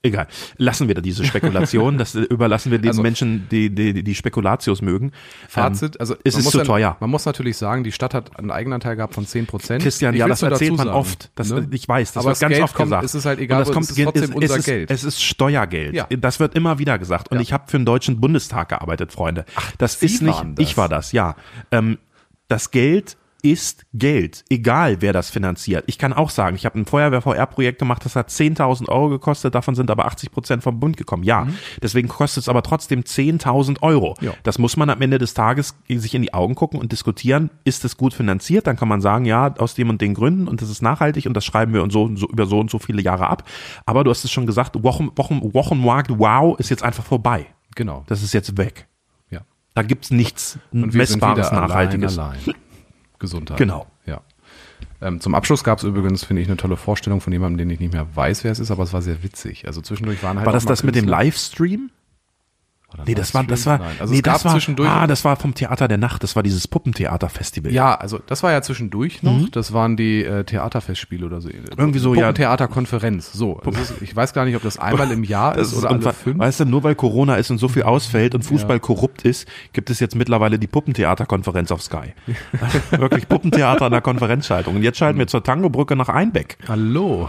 [0.03, 0.27] Egal.
[0.57, 4.15] Lassen wir da diese Spekulation, das äh, überlassen wir den Also- Menschen, die, die die
[4.15, 5.13] Spekulatius mögen.
[5.49, 6.97] Fazit, Ähm, also es ist zu ja- teuer.
[7.01, 9.83] Man muss natürlich sagen, die Stadt hat einen Eigenanteil gehabt von 10 Prozent.
[9.83, 11.31] Christian, ja, das erzählt man oft.
[11.35, 13.05] Das, Ich weiß, das Aber wird das ganz Geld oft kommt, gesagt.
[13.05, 14.91] Es ist halt egal, Und das kommt, es ist trotzdem es, unser es ist, Geld.
[14.91, 15.95] Es ist Steuergeld.
[15.95, 16.07] Ja.
[16.11, 17.31] Das wird immer wieder gesagt.
[17.31, 17.43] Und Ja.
[17.43, 19.45] ich habe für den Deutschen Bundestag gearbeitet, Freunde.
[19.79, 20.67] das Sie ist nicht, das.
[20.67, 21.37] ich war das, ja.
[21.71, 21.99] Ähm,
[22.49, 25.85] das Geld ist Geld, egal wer das finanziert.
[25.87, 29.75] Ich kann auch sagen, ich habe ein Feuerwehr-VR-Projekt gemacht, das hat 10.000 Euro gekostet, davon
[29.75, 31.23] sind aber 80 Prozent vom Bund gekommen.
[31.23, 31.49] Ja,
[31.83, 34.15] deswegen kostet es aber trotzdem 10.000 Euro.
[34.21, 34.33] Ja.
[34.43, 37.51] Das muss man am Ende des Tages sich in die Augen gucken und diskutieren.
[37.65, 38.67] Ist es gut finanziert?
[38.67, 41.35] Dann kann man sagen, ja, aus dem und den Gründen und das ist nachhaltig und
[41.35, 43.45] das schreiben wir und so, und so über so und so viele Jahre ab.
[43.87, 47.47] Aber du hast es schon gesagt, Wochen, Wochen, Wochenmarkt, wow, ist jetzt einfach vorbei.
[47.75, 48.05] Genau.
[48.07, 48.87] Das ist jetzt weg.
[49.31, 49.41] ja.
[49.75, 52.19] Da gibt's nichts Und Messbares, Nachhaltiges.
[52.19, 52.70] Allein, allein.
[53.21, 53.57] Gesundheit.
[53.59, 53.87] Genau.
[54.07, 54.21] Ja.
[55.01, 57.81] Ähm, zum Abschluss gab es übrigens, finde ich, eine tolle Vorstellung von jemandem, den ich
[57.81, 59.67] nicht mehr weiß, wer es ist, aber es war sehr witzig.
[59.67, 61.91] Also zwischendurch waren halt War das das mit dem Künstler- Livestream?
[62.95, 63.97] Oder Nee, das war, das war, Nein.
[64.01, 64.89] Also nee, es gab das war, zwischendurch.
[64.89, 67.73] ah, das war vom Theater der Nacht, das war dieses Puppentheater-Festival.
[67.73, 69.49] ja, also das war ja zwischendurch noch.
[69.51, 71.49] Das waren die äh, Theaterfestspiele oder so.
[71.49, 71.55] Mhm.
[71.77, 72.33] Irgendwie so, ja.
[72.33, 73.33] Theaterkonferenz.
[73.33, 73.61] So.
[73.81, 76.39] Ist, ich weiß gar nicht, ob das einmal im Jahr ist ist oder alle fünf.
[76.39, 79.91] weißt du, nur weil Corona ist und so viel ausfällt und Fußball korrupt ist, gibt
[79.91, 82.13] es jetzt mittlerweile die Puppentheaterkonferenz auf Sky.
[82.91, 84.77] Wirklich Puppentheater an der Konferenzschaltung.
[84.77, 86.59] Und jetzt schalten wir zur Tangobrücke nach Einbeck.
[86.69, 87.29] Hallo.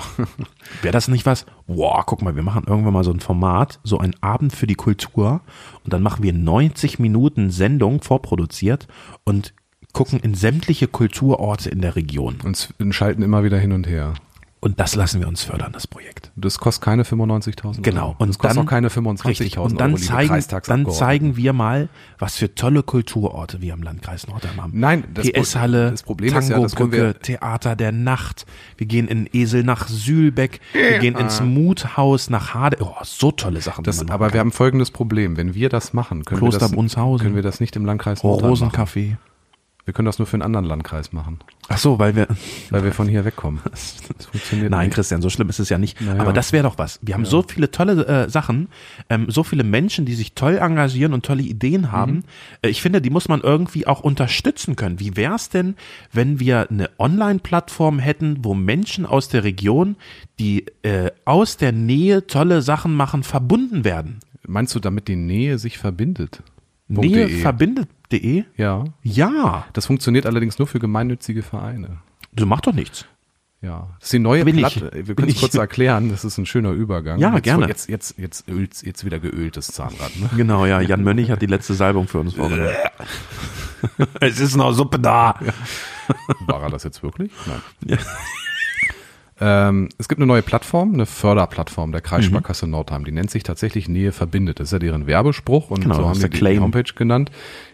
[0.82, 1.46] Wäre das nicht was?
[1.68, 4.76] Wow, guck mal, wir machen irgendwann mal so ein Format, so ein Abend für die
[4.76, 5.42] Kultur
[5.84, 8.88] und dann machen wir 90 Minuten Sendung vorproduziert
[9.24, 9.54] und
[9.94, 12.38] gucken in sämtliche Kulturorte in der Region.
[12.44, 14.14] Und schalten immer wieder hin und her.
[14.64, 16.32] Und das lassen wir uns fördern, das Projekt.
[16.36, 18.10] Das kostet keine 95.000 Genau.
[18.10, 18.16] Euro.
[18.20, 19.58] Und das kostet dann, auch keine 25.000 richtig.
[19.58, 21.90] Euro, Und dann liebe zeigen, dann zeigen wir mal,
[22.20, 24.80] was für tolle Kulturorte wir im Landkreis Nordheim haben.
[24.80, 28.46] Nein, das PS-Halle, das Problem ist ja, das wir- Theater der Nacht.
[28.78, 30.60] Wir gehen in Esel nach Sühlbeck.
[30.74, 32.78] Wir gehen ins Muthaus nach Hade.
[32.82, 33.84] Oh, so tolle Sachen.
[33.84, 34.34] Das, aber kann.
[34.34, 35.38] wir haben folgendes Problem.
[35.38, 37.24] Wenn wir das machen, können, wir Kloster das, Brunshausen.
[37.24, 39.18] können wir das nicht im Landkreis Oh, Nordrhein machen.
[39.86, 41.40] Wir können das nur für einen anderen Landkreis machen,
[41.74, 42.28] Ach so, weil wir,
[42.70, 43.62] weil wir von hier wegkommen.
[43.72, 44.96] Das funktioniert nein, nicht.
[44.96, 46.02] Christian, so schlimm ist es ja nicht.
[46.02, 46.22] Naja.
[46.22, 47.00] Aber das wäre doch was.
[47.02, 48.68] Wir haben so viele tolle äh, Sachen,
[49.10, 52.14] ähm, so viele Menschen, die sich toll engagieren und tolle Ideen haben.
[52.14, 52.24] Mhm.
[52.62, 55.00] Äh, ich finde, die muss man irgendwie auch unterstützen können.
[55.00, 55.76] Wie wäre es denn,
[56.12, 59.96] wenn wir eine Online-Plattform hätten, wo Menschen aus der Region,
[60.40, 64.20] die äh, aus der Nähe tolle Sachen machen, verbunden werden?
[64.46, 66.44] Meinst du, damit die Nähe sich verbindet?
[66.92, 67.40] Nähe .de.
[67.42, 68.44] verbindet.de?
[68.58, 68.84] Ja.
[69.04, 71.98] Ja, Das funktioniert allerdings nur für gemeinnützige Vereine.
[72.34, 73.06] du mach doch nichts.
[73.64, 74.62] Ja, das ist die neue Bin ich.
[74.62, 74.90] Platte.
[74.92, 75.40] Wir Bin können es ich.
[75.42, 77.20] kurz erklären, das ist ein schöner Übergang.
[77.20, 77.68] Ja, jetzt, gerne.
[77.68, 80.16] Jetzt, jetzt, jetzt, ölt, jetzt wieder geöltes Zahnrad.
[80.20, 80.30] Ne?
[80.36, 80.82] Genau, ja.
[80.82, 82.72] Jan Mönnig hat die letzte Salbung für uns vorgenommen.
[84.20, 85.36] es ist noch Suppe da.
[86.48, 87.32] War er das jetzt wirklich?
[87.46, 88.00] Nein.
[89.44, 92.72] Ähm, es gibt eine neue Plattform, eine Förderplattform der Kreissparkasse Mhm.
[92.74, 93.06] Nordheim.
[93.06, 94.60] Die nennt sich tatsächlich Nähe verbindet.
[94.60, 96.62] Das ist ja deren Werbespruch und Genau, so haben die der die Claim.
[96.62, 97.32] Homepage genannt.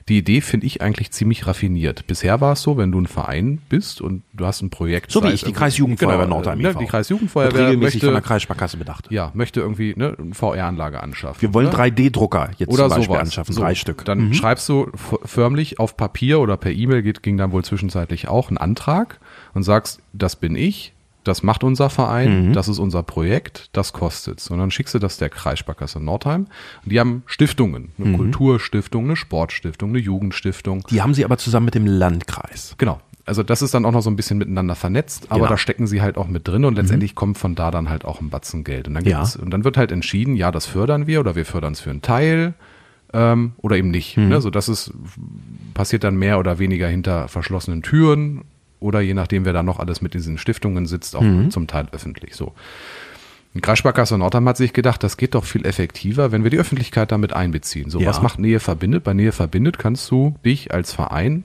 [0.08, 2.08] Die Idee finde ich eigentlich ziemlich raffiniert.
[2.08, 5.12] Bisher war es so, wenn du ein Verein bist und du hast ein Projekt.
[5.12, 6.80] So wie ich, die Kreisjugendfeuerwehr genau, Nordheim Ne, e.V.
[6.80, 9.12] die Wird Kreisjugendfeuerwehr regelmäßig von der möchte, Kreissparkasse bedacht.
[9.12, 11.42] ja, möchte irgendwie ne, eine VR-Anlage anschaffen.
[11.42, 11.74] Wir wollen ne?
[11.74, 13.20] 3D-Drucker jetzt oder zum Beispiel sowas.
[13.20, 14.06] anschaffen, So, drei Stück.
[14.06, 14.34] Dann Mhm.
[14.34, 14.90] schreibst du
[15.26, 19.20] förmlich auf Papier oder per E-Mail ging dann wohl zwischenzeitlich auch einen Antrag
[19.54, 20.94] und sagst, das bin ich,
[21.28, 21.90] das macht unser Mhm.
[21.90, 24.50] Verein, das ist unser Projekt, das kostet's.
[24.50, 26.48] Und dann schickst du das der Kreissparkasse Nordheim.
[26.84, 28.18] Und die haben Stiftungen, eine Mhm.
[28.18, 30.84] Kulturstiftung, eine Sportstiftung, eine Jugendstiftung.
[30.90, 32.76] Die haben sie aber zusammen mit dem Landkreis.
[32.78, 33.00] Genau.
[33.26, 35.48] Also das ist dann auch noch so ein bisschen miteinander vernetzt, aber Ja.
[35.50, 38.22] da stecken sie halt auch mit drin und letztendlich kommt von da dann halt auch
[38.22, 38.88] ein Batzen Geld.
[38.88, 41.74] Und dann, gibt's, und dann wird halt entschieden, ja, das fördern wir oder wir fördern
[41.74, 42.54] es für einen Teil
[43.14, 44.16] ähm, oder eben nicht.
[44.16, 44.40] Ne?
[44.40, 44.94] So, das ist,
[45.74, 48.46] passiert dann mehr oder weniger hinter verschlossenen Türen
[48.80, 52.36] oder je nachdem, wer da noch alles mit diesen Stiftungen sitzt, auch zum Teil öffentlich.
[52.36, 52.54] So.
[53.54, 57.12] Und Kreissparkasse Nordheim hat sich gedacht, das geht doch viel effektiver, wenn wir die Öffentlichkeit
[57.12, 57.90] damit einbeziehen.
[57.90, 58.08] So, Ja.
[58.08, 59.04] was macht Nähe verbindet?
[59.04, 61.44] Bei Nähe verbindet kannst du dich als Verein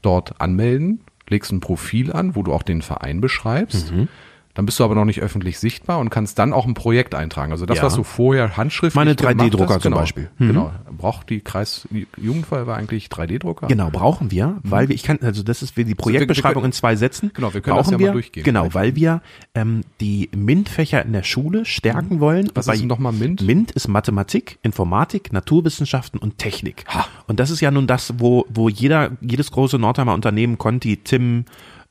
[0.00, 3.92] dort anmelden, legst ein Profil an, wo du auch den Verein beschreibst.
[3.92, 4.08] Mhm.
[4.54, 7.52] Dann bist du aber noch nicht öffentlich sichtbar und kannst dann auch ein Projekt eintragen.
[7.52, 7.84] Also das, Ja.
[7.84, 10.28] was du vorher handschriftlich Meine gemacht 3D-Drucker hast, zum genau, Beispiel.
[10.38, 10.46] Mhm.
[10.48, 10.72] Genau.
[10.98, 13.68] Braucht die Kreisjugendfeuerwehr eigentlich 3D-Drucker?
[13.68, 16.96] Genau, brauchen wir, weil wir, ich kann, also das ist die Projektbeschreibung wir- in zwei
[16.96, 17.30] Sätzen.
[17.34, 18.42] Genau, wir können das brauchen ja mal wir, durchgehen.
[18.44, 19.22] Genau, weil wir
[19.54, 22.46] ähm, die MINT-Fächer in der Schule stärken wollen.
[22.46, 22.50] Mhm.
[22.54, 23.42] Was Bei- ist denn nochmal MINT?
[23.42, 26.84] MINT ist Mathematik, Informatik, Naturwissenschaften und Technik.
[27.26, 31.44] Und das ist ja nun das, wo, wo jeder, jedes große Nordheimer Unternehmen, Conti, Tim,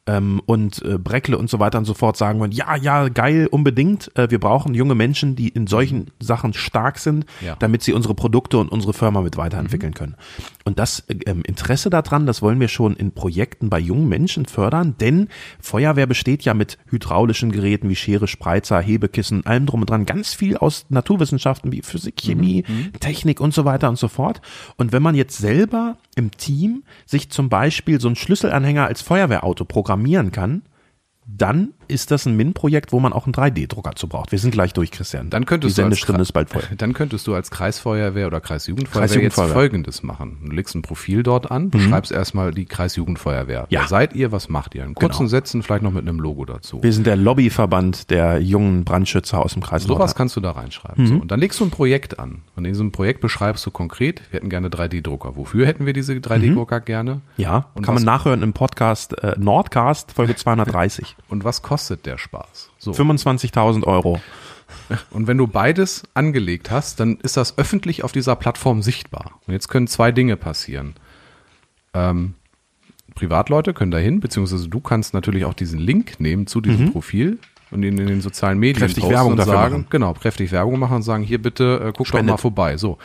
[0.09, 3.47] ähm, und äh, Breckle und so weiter und so fort sagen wollen, ja, ja, geil,
[3.51, 4.11] unbedingt.
[4.17, 7.55] Äh, wir brauchen junge Menschen, die in solchen Sachen stark sind, Ja.
[7.59, 10.15] damit sie unsere Produkte und unsere Firma mit weiterentwickeln können.
[10.65, 14.45] Und das äh, ähm, Interesse daran, das wollen wir schon in Projekten bei jungen Menschen
[14.45, 15.27] fördern, denn
[15.59, 20.33] Feuerwehr besteht ja mit hydraulischen Geräten wie Schere, Spreizer, Hebekissen, allem drum und dran, ganz
[20.33, 22.63] viel aus Naturwissenschaften wie Physik, Chemie,
[22.99, 24.41] Technik und so weiter und so fort.
[24.77, 29.65] Und wenn man jetzt selber im Team sich zum Beispiel so einen Schlüsselanhänger als Feuerwehrauto
[29.65, 30.61] programmieren kann,
[31.25, 34.31] dann ist das ein MIN-Projekt, wo man auch einen 3D-Drucker zu braucht.
[34.31, 35.29] Wir sind gleich durch, Christian.
[35.29, 36.63] Dann könntest Die du als Sendestunde ist bald voll.
[36.77, 39.47] Dann könntest du als Kreisfeuerwehr oder Kreisjugendfeuerwehr, Kreisjugendfeuerwehr.
[39.49, 40.37] jetzt Folgendes machen.
[40.45, 43.61] Du legst ein Profil dort an, beschreibst erstmal die Kreisjugendfeuerwehr.
[43.61, 43.67] Mhm.
[43.69, 43.81] Ja.
[43.81, 44.31] Wer seid ihr?
[44.31, 44.83] Was macht ihr?
[44.85, 45.29] In kurzen Genau.
[45.29, 46.81] Sätzen, vielleicht noch mit einem Logo dazu.
[46.83, 50.15] Wir sind der Lobbyverband der jungen Brandschützer aus dem Kreis Sowas Nordrhein.
[50.17, 51.03] kannst du da reinschreiben.
[51.03, 51.07] Mhm.
[51.07, 52.41] So, und dann legst du ein Projekt an.
[52.55, 55.35] Und in diesem Projekt beschreibst du konkret, wir hätten gerne 3D-Drucker.
[55.35, 57.21] Wofür hätten wir diese 3D-Drucker gerne?
[57.37, 61.15] Ja, Und kann was- man nachhören im Podcast äh, Nordcast, Folge 230.
[61.29, 62.69] Und was kostet der Spaß?
[62.77, 62.91] So.
[62.91, 64.21] 25.000 Euro.
[65.11, 69.39] Und wenn du beides angelegt hast, dann ist das öffentlich auf dieser Plattform sichtbar.
[69.47, 70.93] Und jetzt können zwei Dinge passieren.
[71.93, 72.35] Ähm,
[73.15, 77.39] Privatleute können dahin, beziehungsweise du kannst natürlich auch diesen Link nehmen zu diesem Profil
[77.71, 78.85] und ihn in den sozialen Medien Mhm.
[78.93, 79.87] Kräftig Werbung und sagen, machen.
[79.89, 82.29] genau, kräftig Werbung machen und sagen, hier bitte, äh, guck Spendet.
[82.29, 82.77] doch mal vorbei.
[82.77, 82.97] So.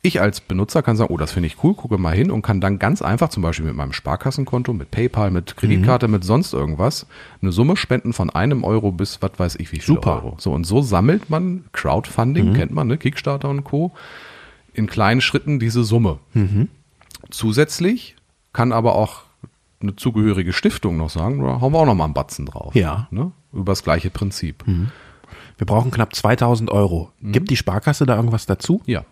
[0.00, 2.60] Ich als Benutzer kann sagen, oh, das finde ich cool, gucke mal hin und kann
[2.60, 6.12] dann ganz einfach, zum Beispiel mit meinem Sparkassenkonto, mit PayPal, mit Kreditkarte, Mhm.
[6.12, 7.06] mit sonst irgendwas,
[7.42, 10.22] eine Summe spenden von einem Euro bis was weiß ich wie viel Super.
[10.22, 10.36] Euro.
[10.38, 12.54] So, und so sammelt man Crowdfunding, Mhm.
[12.54, 12.96] kennt man, ne?
[12.96, 13.92] Kickstarter und Co.
[14.72, 16.20] in kleinen Schritten diese Summe.
[16.34, 16.68] Mhm.
[17.30, 18.14] Zusätzlich
[18.52, 19.22] kann aber auch
[19.80, 22.74] eine zugehörige Stiftung noch sagen, da hauen wir auch noch mal einen Batzen drauf.
[22.74, 23.08] Ja.
[23.10, 23.32] Ne?
[23.52, 24.64] Über das gleiche Prinzip.
[24.66, 27.10] Wir brauchen knapp 2000 Euro.
[27.20, 27.32] Mhm.
[27.32, 28.80] Gibt die Sparkasse da irgendwas dazu?
[28.86, 29.04] Ja.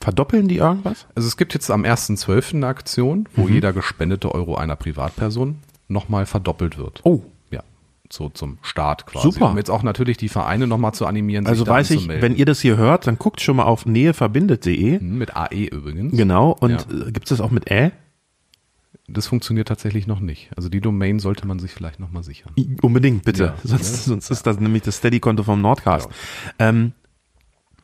[0.00, 1.06] Verdoppeln die irgendwas?
[1.14, 2.54] Also es gibt jetzt am 1.12.
[2.56, 3.54] eine Aktion, wo Mhm.
[3.54, 7.00] jeder gespendete Euro einer Privatperson nochmal verdoppelt wird.
[7.04, 7.22] Oh.
[7.50, 7.62] Ja.
[8.10, 9.30] So zum Start quasi.
[9.30, 9.50] Super.
[9.50, 12.60] Um jetzt auch natürlich die Vereine nochmal zu animieren, Also weiß ich, wenn ihr das
[12.60, 14.98] hier hört, dann guckt schon mal auf näheverbindet.de.
[15.00, 16.16] Hm, Mit AE übrigens.
[16.16, 16.50] Genau.
[16.60, 17.06] Und Ja.
[17.08, 17.92] äh, gibt es das auch mit Ä?
[19.06, 20.50] Das funktioniert tatsächlich noch nicht.
[20.56, 22.52] Also die Domain sollte man sich vielleicht nochmal sichern.
[22.80, 23.44] Unbedingt, bitte.
[23.44, 23.54] Ja.
[23.64, 26.08] sonst, sonst ist das nämlich das Steady-Konto vom Nordcast.
[26.58, 26.92] Ähm,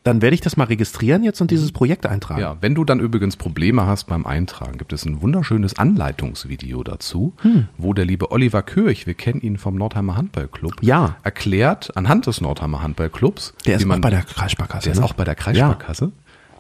[0.02, 2.40] dann werde ich das mal registrieren jetzt und dieses Projekt eintragen.
[2.40, 7.34] Ja, wenn du dann übrigens Probleme hast beim Eintragen, gibt es ein wunderschönes Anleitungsvideo dazu,
[7.42, 7.68] Hm.
[7.76, 11.16] wo der liebe Oliver Kirch, wir kennen ihn vom Nordheimer Handballclub, Ja.
[11.22, 14.84] erklärt anhand des Nordheimer Handballclubs, Der ist wie auch man, bei der Kreissparkasse.
[14.84, 15.04] der ist ne?
[15.04, 16.12] auch bei der Kreissparkasse,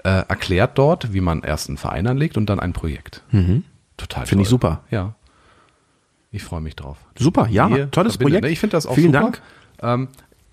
[0.04, 3.22] äh, erklärt dort, wie man erst einen Verein anlegt und dann ein Projekt.
[3.96, 4.26] Total Mhm.
[4.26, 4.82] Finde ich super.
[4.90, 5.14] Ja.
[6.32, 6.98] Ich freue mich drauf.
[7.18, 8.18] Super, ja, Ehe tolles verbindet.
[8.42, 8.44] Projekt.
[8.44, 9.20] Ne, Ich finde das auch Vielen super.
[9.20, 9.42] Dank.
[9.82, 10.08] Ähm,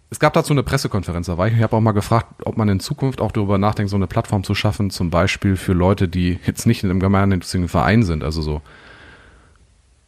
[0.09, 2.69] es gab dazu eine Pressekonferenz, da war ich, ich habe auch mal gefragt, ob man
[2.69, 6.39] in Zukunft auch darüber nachdenkt, so eine Plattform zu schaffen, zum Beispiel für Leute, die
[6.45, 8.61] jetzt nicht in einem gemeinnützigen Verein sind, also so,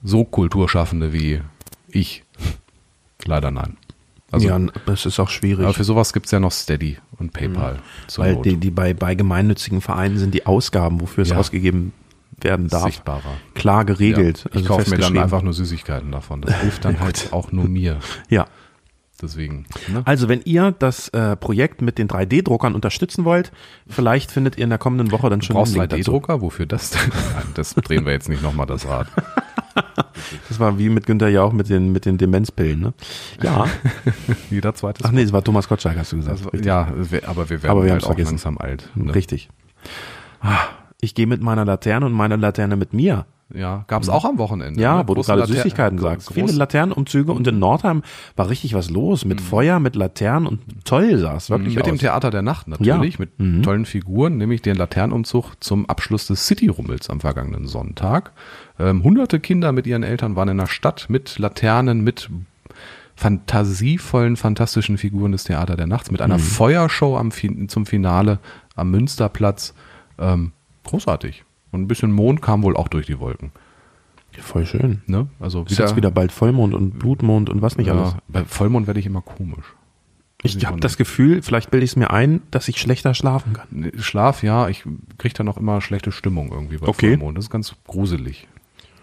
[0.03, 1.41] so Kulturschaffende wie
[1.89, 2.23] ich.
[3.25, 3.75] Leider nein.
[4.31, 5.65] Also, ja, das ist auch schwierig.
[5.65, 7.79] aber für sowas gibt's ja noch Steady und PayPal.
[8.07, 8.45] zur weil Not.
[8.45, 11.37] die, die bei, bei gemeinnützigen Vereinen sind die Ausgaben, wofür es Ja.
[11.37, 11.93] ausgegeben
[12.39, 13.33] werden darf, sichtbarer.
[13.55, 14.39] klar geregelt.
[14.45, 16.41] Ja, ich also kaufe mir dann einfach nur Süßigkeiten davon.
[16.41, 17.99] Das hilft dann halt auch nur mir.
[18.29, 18.45] Ja.
[19.21, 19.65] Deswegen.
[19.87, 20.01] Ne?
[20.05, 23.51] Also wenn ihr das äh, Projekt mit den 3D-Druckern unterstützen wollt,
[23.87, 26.11] vielleicht findet ihr in der kommenden Woche dann schon Brauchst einen Link dazu.
[26.11, 26.41] 3D-Drucker?
[26.41, 27.01] Wofür das denn?
[27.35, 29.07] Nein, das drehen wir jetzt nicht nochmal das Rad.
[30.49, 32.93] Das war wie mit Günther Jauch mit den, mit den Demenzpillen, ne?
[33.41, 33.65] Ja.
[34.49, 35.03] Jeder zweite.
[35.05, 36.43] Ach nee, das war Thomas Gottschalk, hast du gesagt.
[36.43, 36.91] Also, ja,
[37.25, 38.31] aber wir werden Aber wir halt auch vergessen.
[38.31, 38.89] langsam alt.
[38.95, 39.15] Ne?
[39.15, 39.49] Richtig.
[40.41, 40.57] Ah,
[40.99, 43.25] Ich gehe mit meiner Laterne und meine Laterne mit mir.
[43.53, 44.79] Ja, gab es auch am Wochenende.
[44.79, 45.07] Ja, ne?
[45.07, 46.31] wo du gerade Later- Süßigkeiten sagst.
[46.31, 48.03] Viele Laternenumzüge und in Nordheim
[48.35, 49.25] war richtig was los.
[49.25, 51.75] Mit Feuer, mit Laternen und toll sah es wirklich Mhm.
[51.77, 51.99] mit dem aus.
[51.99, 53.25] Theater der Nacht natürlich, Ja.
[53.37, 53.55] Mhm.
[53.55, 58.33] mit tollen Figuren, nämlich den Laternenumzug zum Abschluss des City-Rummels am vergangenen Sonntag.
[58.77, 62.29] Ähm, hunderte Kinder mit ihren Eltern waren in der Stadt mit Laternen, mit
[63.15, 66.41] fantasievollen, fantastischen Figuren des Theater der Nachts, mit einer Mhm.
[66.41, 67.31] Feuershow am,
[67.67, 68.39] zum Finale
[68.75, 69.73] am Münsterplatz.
[70.17, 70.51] Ähm,
[70.85, 71.43] großartig.
[71.71, 73.51] Und ein bisschen Mond kam wohl auch durch die Wolken.
[74.39, 75.01] Voll schön.
[75.05, 75.27] Ne?
[75.39, 78.11] Also Ist jetzt wieder bald Vollmond und Blutmond und was nicht alles.
[78.11, 79.75] ja, bei Vollmond werde ich immer komisch.
[80.41, 83.91] Ich habe das Gefühl, vielleicht bilde ich es mir ein, dass ich schlechter schlafen kann.
[83.97, 84.85] Schlaf, ja, ich
[85.17, 87.17] kriege dann auch immer schlechte Stimmung irgendwie bei Okay.
[87.17, 87.37] Vollmond.
[87.37, 88.47] Das ist ganz gruselig.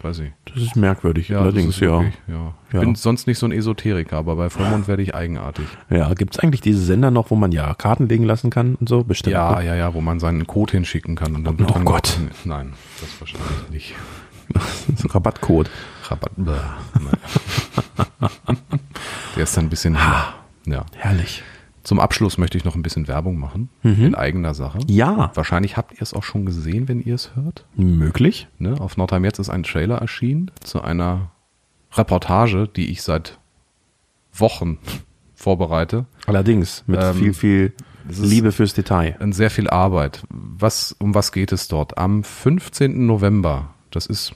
[0.06, 0.30] Weiß ich.
[0.44, 1.88] Das ist merkwürdig, Ja, allerdings, ist ja.
[2.00, 2.54] wirklich, ja.
[2.68, 2.80] Ich Ja.
[2.80, 5.66] bin sonst nicht so ein Esoteriker, aber bei Vollmond werde ich eigenartig.
[5.90, 9.02] Ja, gibt's eigentlich diese Sender noch, wo man ja Karten legen lassen kann und so?
[9.02, 9.32] Bestimmt.
[9.34, 9.66] Ja, ne?
[9.66, 12.18] ja, ja, wo man seinen Code hinschicken kann und dann Oh dann Gott.
[12.44, 13.94] Nein, das wahrscheinlich nicht.
[14.96, 15.68] So Rabattcode.
[16.04, 16.30] Rabatt.
[19.34, 19.94] Der ist dann ein bisschen.
[20.66, 20.84] Ja.
[20.94, 21.42] Herrlich.
[21.86, 23.68] Zum Abschluss möchte ich noch ein bisschen Werbung machen.
[23.84, 24.06] Mhm.
[24.06, 24.80] In eigener Sache.
[24.88, 25.30] Ja.
[25.34, 27.64] Wahrscheinlich habt ihr es auch schon gesehen, wenn ihr es hört.
[27.76, 28.48] Möglich.
[28.58, 28.80] Ne?
[28.80, 31.30] Auf Nordheim jetzt ist ein Trailer erschienen zu einer
[31.92, 33.38] Reportage, die ich seit
[34.32, 34.78] Wochen
[35.36, 36.06] vorbereite.
[36.26, 37.72] Allerdings mit Ähm, viel, viel
[38.08, 39.16] Liebe fürs Detail.
[39.20, 40.24] Und sehr viel Arbeit.
[40.28, 41.98] Was, um was geht es dort?
[41.98, 43.06] Am 15.
[43.06, 44.34] November, das ist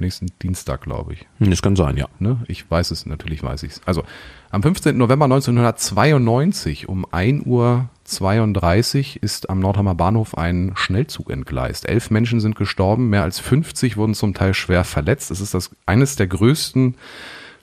[0.00, 1.26] nächsten Dienstag, glaube ich.
[1.38, 2.06] Das kann sein, ja.
[2.18, 2.38] Ne?
[2.48, 3.82] Ich weiß es, natürlich weiß ich es.
[3.84, 4.04] Also
[4.50, 4.96] am 15.
[4.96, 11.88] November 1992 um 1.32 Uhr ist am Nordheimer Bahnhof ein Schnellzug entgleist.
[11.88, 15.30] Elf Menschen sind gestorben, mehr als 50 wurden zum Teil schwer verletzt.
[15.30, 16.94] Es ist das eines der größten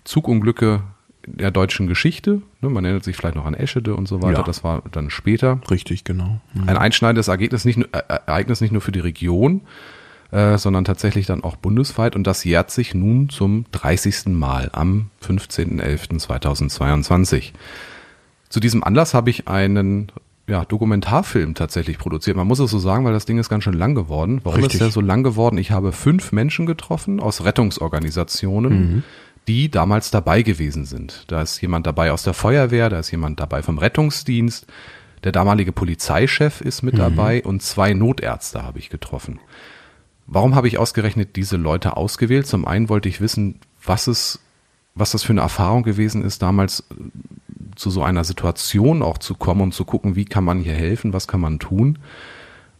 [0.03, 0.83] Zugunglücke
[1.27, 2.41] der deutschen Geschichte.
[2.61, 4.39] Ne, man erinnert sich vielleicht noch an Eschede und so weiter.
[4.39, 4.43] Ja.
[4.43, 5.59] Das war dann später.
[5.69, 6.39] Richtig, genau.
[6.67, 9.61] Ein einschneidendes Ereignis nicht, äh, Ereignis nicht nur für die Region,
[10.31, 12.15] äh, sondern tatsächlich dann auch bundesweit.
[12.15, 14.27] Und das jährt sich nun zum 30.
[14.27, 17.51] Mal am 15.11.2022.
[18.49, 20.11] Zu diesem Anlass habe ich einen
[20.47, 22.37] ja, Dokumentarfilm tatsächlich produziert.
[22.37, 24.41] Man muss es so sagen, weil das Ding ist ganz schön lang geworden.
[24.43, 24.75] Warum Richtig.
[24.75, 25.57] ist der so lang geworden?
[25.57, 29.03] Ich habe fünf Menschen getroffen aus Rettungsorganisationen,
[29.47, 31.23] die damals dabei gewesen sind.
[31.27, 34.67] Da ist jemand dabei aus der Feuerwehr, da ist jemand dabei vom Rettungsdienst,
[35.23, 39.39] der damalige Polizeichef ist mit dabei und zwei Notärzte habe ich getroffen.
[40.27, 42.47] Warum habe ich ausgerechnet diese Leute ausgewählt?
[42.47, 44.39] Zum einen wollte ich wissen, was es,
[44.95, 46.95] was das für eine Erfahrung gewesen ist, damals äh,
[47.75, 51.13] zu so einer Situation auch zu kommen und zu gucken, wie kann man hier helfen,
[51.13, 51.99] was kann man tun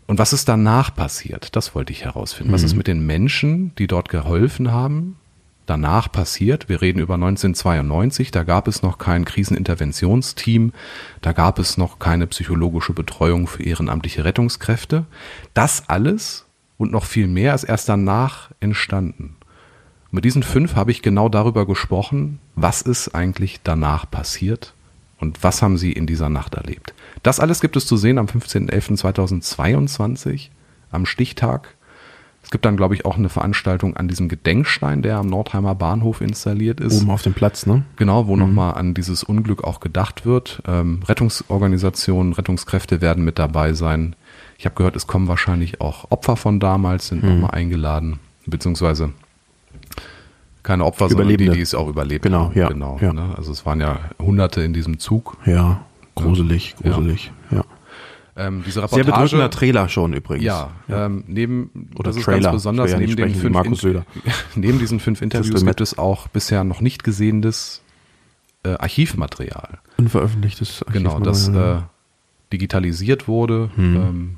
[0.08, 1.56] und was ist danach passiert.
[1.56, 2.54] Das wollte ich herausfinden.
[2.54, 5.18] Was ist mit den Menschen, die dort geholfen haben,
[5.66, 6.70] danach passiert?
[6.70, 10.74] Wir reden über 1992, da gab es noch kein Kriseninterventionsteam,
[11.22, 15.06] da gab es noch keine psychologische Betreuung für ehrenamtliche Rettungskräfte.
[15.54, 16.45] Das alles
[16.78, 19.38] und noch viel mehr ist erst danach entstanden.
[20.12, 24.74] Mit diesen fünf habe ich genau darüber gesprochen, was ist eigentlich danach passiert
[25.20, 26.94] und was haben sie in dieser Nacht erlebt.
[27.24, 30.50] Das alles gibt es zu sehen am 15.11.2022,
[30.92, 31.76] am Stichtag.
[32.44, 36.22] Es gibt dann, glaube ich, auch eine Veranstaltung an diesem Gedenkstein, der am Nordheimer Bahnhof
[36.22, 37.02] installiert ist.
[37.02, 37.86] Oben auf dem Platz, ne?
[37.96, 40.62] Genau, wo nochmal an dieses Unglück auch gedacht wird.
[40.68, 44.16] Ähm, Rettungsorganisationen, Rettungskräfte werden mit dabei sein.
[44.58, 49.12] Ich habe gehört, es kommen wahrscheinlich auch Opfer von damals, sind nochmal eingeladen, beziehungsweise
[50.64, 51.58] keine Opfer, sondern die, Überlebende.
[51.58, 52.58] die es auch überlebt Genau, haben.
[52.58, 53.14] ja, genau ja.
[53.14, 53.34] Ne?
[53.38, 55.38] Also es waren ja Hunderte in diesem Zug.
[55.46, 55.86] Ja,
[56.16, 56.94] gruselig, Ja.
[56.94, 57.32] gruselig.
[57.52, 57.64] Ja.
[58.38, 60.44] Ähm, diese Sehr Reportage, bedrückender Trailer schon übrigens.
[60.46, 62.42] ja, Ähm, neben Oder das ist Trailer.
[62.42, 64.06] ganz besonders ja neben den fünf Markus In- Söder.
[64.56, 67.82] neben diesen fünf Interviews gibt es auch bisher noch nicht gesehenes
[68.64, 69.78] äh, Archivmaterial.
[69.98, 71.78] Unveröffentlichtes Archiv- Genau, das Ja.
[71.78, 71.82] äh,
[72.52, 73.96] digitalisiert wurde, Hm.
[73.96, 74.36] ähm,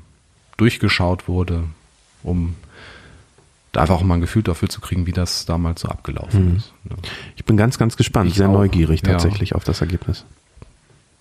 [0.58, 1.64] durchgeschaut wurde,
[2.22, 2.54] um
[3.72, 6.56] da einfach auch mal ein Gefühl dafür zu kriegen, wie das damals so abgelaufen Hm.
[6.56, 6.72] ist.
[6.84, 6.96] ne.
[7.36, 8.52] Ich bin ganz, ganz gespannt, Ich sehr auch.
[8.54, 9.12] neugierig Ja.
[9.12, 10.24] tatsächlich auf das Ergebnis.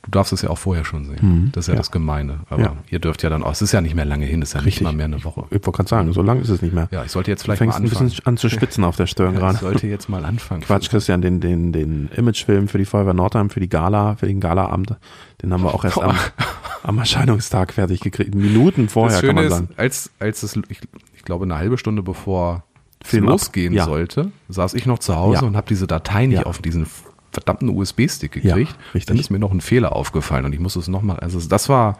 [0.03, 1.19] Du darfst es ja auch vorher schon sehen.
[1.19, 1.49] Hm.
[1.51, 1.79] Das ist ja, Ja.
[1.79, 2.39] das Gemeine.
[2.49, 2.75] Aber Ja.
[2.89, 4.61] ihr dürft ja dann auch, es ist ja nicht mehr lange hin, es ist ja
[4.61, 4.79] Richtig.
[4.81, 5.43] nicht mal mehr eine Woche.
[5.47, 6.87] Ich wollte gerade sagen, so lang ist es nicht mehr.
[6.91, 8.09] Ja, ich sollte jetzt du vielleicht fängst mal ein anfangen.
[8.11, 9.55] bisschen an zu spitzen auf der Stirn Ja, gerade.
[9.55, 10.61] ich sollte jetzt mal anfangen.
[10.61, 14.39] Quatsch, Christian, den, den, den Imagefilm für die Feuerwehr Nordheim, für die Gala, für den
[14.39, 14.95] Galaabend,
[15.41, 16.15] den haben wir auch erst am,
[16.83, 18.33] am Erscheinungstag fertig gekriegt.
[18.35, 19.69] Minuten vorher, das kann Schöne man ist, sagen.
[19.77, 20.79] als, als es, ich,
[21.15, 22.63] ich glaube, eine halbe Stunde bevor
[23.03, 23.85] es Film losgehen Ja.
[23.85, 25.47] sollte, saß ich noch zu Hause Ja.
[25.47, 26.45] und habe diese Datei nicht Ja.
[26.45, 26.87] auf diesen
[27.31, 28.75] verdammten USB-Stick gekriegt.
[29.05, 31.97] Dann ist mir noch ein Fehler aufgefallen und ich musste es nochmal, also das war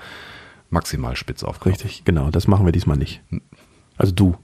[0.69, 1.79] maximal spitz aufgenommen.
[1.81, 3.21] Richtig, genau, das machen wir diesmal nicht.
[3.97, 4.35] Also du.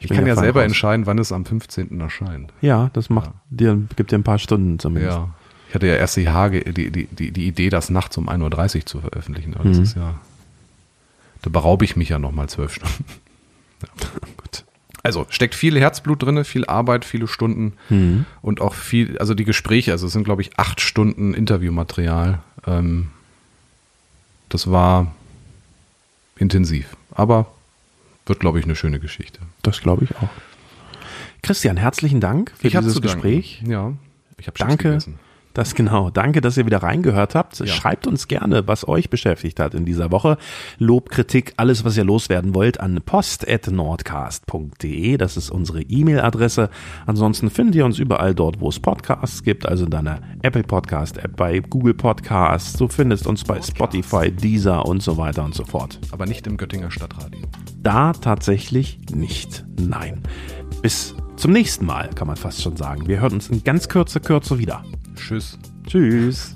[0.00, 0.66] Ich, bin kann ja selber raus.
[0.68, 2.00] entscheiden, wann es am 15.
[2.00, 2.52] erscheint.
[2.60, 5.16] Ja, das macht dir, gibt dir ein paar Stunden zumindest.
[5.18, 5.34] Ja.
[5.70, 8.76] Ich hatte ja erst die, Hage, die, die, die, die Idee, das nachts um 1.30
[8.80, 9.54] Uhr zu veröffentlichen.
[9.54, 9.82] Aber das Mhm.
[9.84, 10.18] ist ja,
[11.42, 13.04] da beraube ich mich ja nochmal zwölf Stunden.
[14.36, 14.64] Gut.
[15.04, 18.26] Also steckt viel Herzblut drinne, viel Arbeit, viele Stunden Mhm.
[18.42, 22.40] und auch viel, also die Gespräche, also es sind glaube ich acht Stunden Interviewmaterial.
[22.66, 23.10] Ähm,
[24.48, 25.14] das war
[26.36, 27.46] intensiv, aber
[28.26, 29.38] wird glaube ich eine schöne Geschichte.
[29.62, 30.28] Das glaube ich auch.
[31.42, 33.00] Christian, herzlichen Dank für hab dieses.
[33.00, 33.62] Gespräch.
[33.64, 33.92] Ja,
[34.36, 34.98] ich habe Danke.
[35.54, 36.10] Das genau.
[36.10, 37.58] Danke, dass ihr wieder reingehört habt.
[37.58, 37.66] Ja.
[37.66, 40.36] Schreibt uns gerne, was euch beschäftigt hat in dieser Woche.
[40.78, 45.16] Lob, Kritik, alles, was ihr loswerden wollt, an post.nordcast.de.
[45.16, 46.70] Das ist unsere E-Mail-Adresse.
[47.06, 51.18] Ansonsten findet ihr uns überall dort, wo es Podcasts gibt, also in deiner Apple Podcast
[51.18, 52.74] App, bei Google Podcasts.
[52.74, 55.98] Du findest uns bei Spotify, Deezer und so weiter und so fort.
[56.12, 57.40] Aber nicht im Göttinger Stadtradio.
[57.82, 59.64] Da tatsächlich nicht.
[59.80, 60.22] Nein.
[60.82, 63.08] Bis zum nächsten Mal, kann man fast schon sagen.
[63.08, 64.84] Wir hören uns in ganz kürze Kürze wieder.
[65.16, 65.58] Tschüss.
[65.86, 66.54] Tschüss.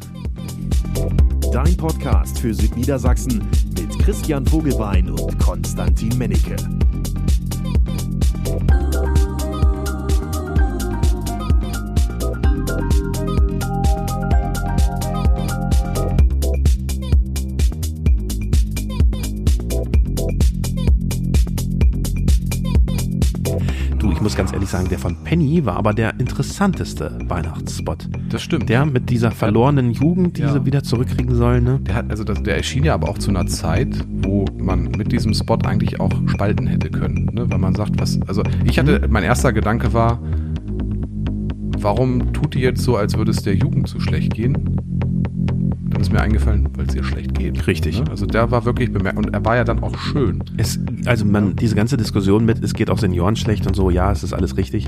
[1.52, 3.42] Dein Podcast für Südniedersachsen
[3.76, 6.57] mit Christian Vogelbein und Konstantin Mennecke.
[24.35, 28.09] Muss ganz ehrlich sagen, der von Penny war aber der interessanteste Weihnachtsspot.
[28.30, 28.68] Das stimmt.
[28.68, 30.53] Der mit dieser verlorenen Jugend, die Ja.
[30.53, 31.78] sie wieder zurückkriegen sollen, ne?
[31.87, 35.12] Der hat, also das, der erschien ja aber auch zu einer Zeit, wo man mit
[35.12, 37.49] diesem Spot eigentlich auch spalten hätte können, ne?
[37.49, 40.18] Weil man sagt, was, also ich hatte, mein erster Gedanke war,
[41.78, 44.74] warum tut die jetzt so, als würde es der Jugend so schlecht gehen?
[46.05, 47.66] Ist mir eingefallen, weil es ihr schlecht geht.
[47.66, 47.98] Richtig.
[47.98, 48.11] Ne?
[48.11, 50.44] Also der war wirklich bemerkt und er war ja dann auch schön.
[50.59, 54.12] Es, also man, diese ganze Diskussion mit, es geht auch Senioren schlecht und so, ja,
[54.12, 54.86] es ist alles richtig.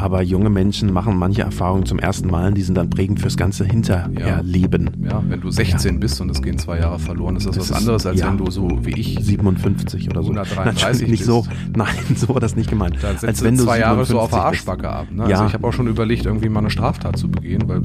[0.00, 3.64] Aber junge Menschen machen manche Erfahrungen zum ersten Mal, die sind dann prägend fürs ganze
[3.64, 4.90] Hinterherleben.
[5.08, 7.78] Ja, wenn du 16 bist und es gehen zwei Jahre verloren, ist das, Das was
[7.78, 8.26] anderes, als ja.
[8.28, 10.30] wenn du so wie ich 57 oder so.
[10.30, 11.26] 133 Natürlich nicht bist.
[11.30, 11.46] so.
[11.76, 12.96] Nein, so war das nicht gemeint.
[13.00, 14.68] Da Als wenn du zwei Jahre so auf der 57 bist.
[14.68, 15.06] Arschbacke ab.
[15.12, 15.30] Ne?
[15.30, 15.36] Ja.
[15.36, 17.82] Also ich habe auch schon überlegt, irgendwie mal eine Straftat zu begehen, weil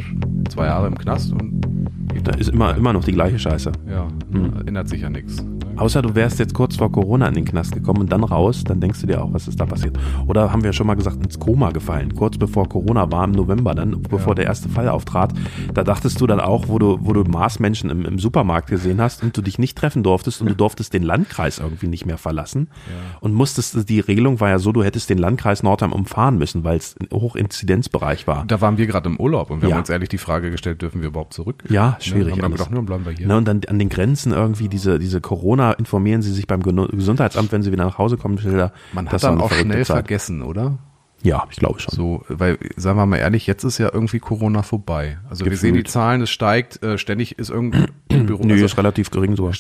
[0.50, 1.61] zwei Jahre im Knast und
[2.24, 3.72] Da ist immer, immer noch die gleiche Scheiße.
[3.90, 4.54] ja, Mhm.
[4.66, 5.44] ändert sich ja nichts.
[5.76, 5.82] Ne?
[5.82, 8.80] Außer du wärst jetzt kurz vor Corona in den Knast gekommen und dann raus, dann
[8.80, 9.98] denkst du dir auch, was ist da passiert.
[10.28, 13.74] Oder haben wir schon mal gesagt, ins Koma gefallen, kurz bevor Corona war im November,
[13.76, 15.34] dann bevor der erste Fall auftrat.
[15.74, 19.24] Da dachtest du dann auch, wo du, wo du Marsmenschen im, im Supermarkt gesehen hast
[19.24, 22.68] und du dich nicht treffen durftest und du durftest den Landkreis irgendwie nicht mehr verlassen
[23.20, 26.78] und musstest, die Regelung war ja so, du hättest den Landkreis Nordheim umfahren müssen, weil
[26.78, 28.46] es ein Hochinzidenzbereich war.
[28.48, 29.76] Da waren wir gerade im Urlaub und wir Ja.
[29.76, 31.64] haben uns ehrlich die Frage gestellt, dürfen wir überhaupt zurück?
[31.70, 31.96] Ja, Ne?
[32.00, 33.28] schwierig Haben wir gedacht, nur bleiben wir hier.
[33.28, 37.52] Ne, und dann an den Grenzen irgendwie diese, diese Corona informieren sie sich beim Gesundheitsamt,
[37.52, 38.74] wenn sie wieder nach Hause kommen, Schilder.
[38.94, 39.96] Man Das hat war dann auch schnell Zeit.
[39.98, 40.80] vergessen, oder?
[41.24, 41.94] Ja, ich glaube schon.
[41.94, 45.20] So, weil, sagen wir mal ehrlich, jetzt ist ja irgendwie Corona vorbei.
[45.30, 45.62] Also wir Gefühlt.
[45.62, 47.90] sehen die Zahlen, es steigt, äh, ständig ist irgendein
[48.26, 48.44] Büro.
[48.44, 49.54] Nö, also, ist relativ gering sogar.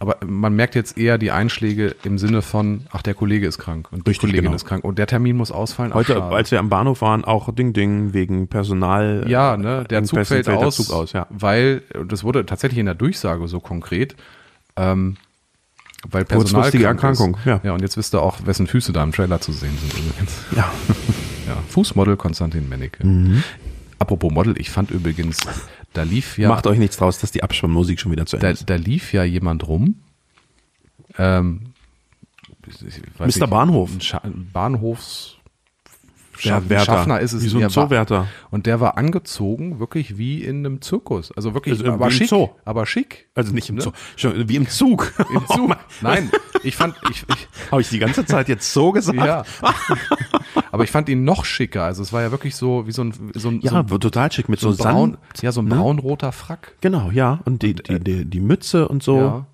[0.00, 3.86] aber man merkt jetzt eher die Einschläge im Sinne von, ach, der Kollege ist krank
[3.92, 4.56] und die Richtig, Kollegin genau.
[4.56, 5.94] ist krank und der Termin muss ausfallen.
[5.94, 9.26] Heute, als wir am Bahnhof waren, auch Ding Ding wegen Personal.
[9.28, 11.28] ja, ne, der im Zug fällt, der aus, Zug aus, ja.
[11.30, 14.16] weil, und das wurde tatsächlich in der Durchsage so konkret,
[14.76, 15.16] ähm,
[16.08, 17.60] weil Personal Kurzfristige krank Erkrankung, ja.
[17.62, 20.44] Ja, und jetzt wisst ihr auch, wessen Füße da im Trailer zu sehen sind übrigens.
[20.54, 20.70] Ja.
[21.46, 23.06] Ja, Fußmodel Konstantin Mennecke.
[23.06, 23.44] Mhm.
[24.00, 25.38] Apropos Model, ich fand übrigens,
[25.92, 28.50] da lief ja, Macht euch nichts draus, dass die Abspannmusik schon wieder zu Ende da,
[28.50, 28.68] ist.
[28.68, 30.02] da lief ja jemand rum.
[31.18, 31.72] Ähm,
[33.18, 33.46] Mr.
[33.46, 33.90] Bahnhof.
[34.00, 35.35] Scha ein Bahnhofs
[36.44, 36.84] Wärter.
[36.84, 37.42] Schaffner ist es.
[37.42, 38.26] Wie so ein der Zoowärter.
[38.50, 41.32] Und der war angezogen, wirklich wie in einem Zirkus.
[41.32, 42.28] Also wirklich, Also aber schick.
[42.28, 42.48] Zoo.
[42.64, 43.28] Aber schick.
[43.34, 43.92] Also nicht im Ne?
[44.16, 45.12] Schon wie im Zug.
[45.32, 45.76] Im Zug.
[46.00, 46.30] Nein,
[46.62, 49.18] ich fand, ich, ich, Habe ich die ganze Zeit jetzt so gesagt?
[49.18, 49.44] ja.
[50.72, 51.84] aber ich fand ihn noch schicker.
[51.84, 54.32] Also es war ja wirklich so wie so ein, so ein, Ja, so ein, total
[54.32, 55.42] schick mit so so, braun, Sand.
[55.42, 55.74] ja, so ein ne?
[55.76, 56.72] braun-roter Frack.
[56.80, 57.40] Genau, ja.
[57.44, 59.18] Und die, die, die, die Mütze und so.
[59.18, 59.46] Ja.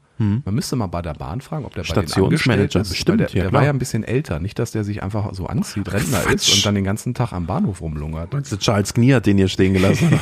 [0.45, 2.91] Man müsste mal bei der Bahn fragen, ob der Stationsmanager, ist.
[2.91, 4.41] bestimmt, der, ja, der war ja ein bisschen älter.
[4.41, 6.35] Nicht, dass der sich einfach so anzieht, Rentner Quatsch.
[6.49, 8.33] ist und dann den ganzen Tag am Bahnhof rumlungert.
[8.35, 10.11] Ist Charles Knie hat den hier stehen gelassen.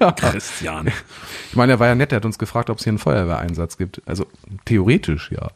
[0.16, 0.88] Christian.
[1.50, 3.76] Ich meine, er war ja nett, er hat uns gefragt, ob es hier einen Feuerwehreinsatz
[3.76, 4.02] gibt.
[4.06, 4.26] Also
[4.64, 5.48] theoretisch ja.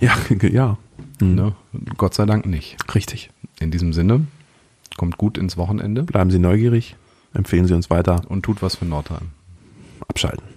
[0.00, 0.16] Ja,
[0.48, 0.78] ja.
[1.20, 1.54] Ne?
[1.96, 2.76] Gott sei Dank nicht.
[2.94, 3.30] Richtig.
[3.60, 4.26] In diesem Sinne,
[4.96, 6.96] kommt gut ins Wochenende Bleiben Sie neugierig.
[7.34, 8.22] Empfehlen Sie uns weiter.
[8.28, 9.28] und tut was für Nordheim.
[10.08, 10.49] Abschalten.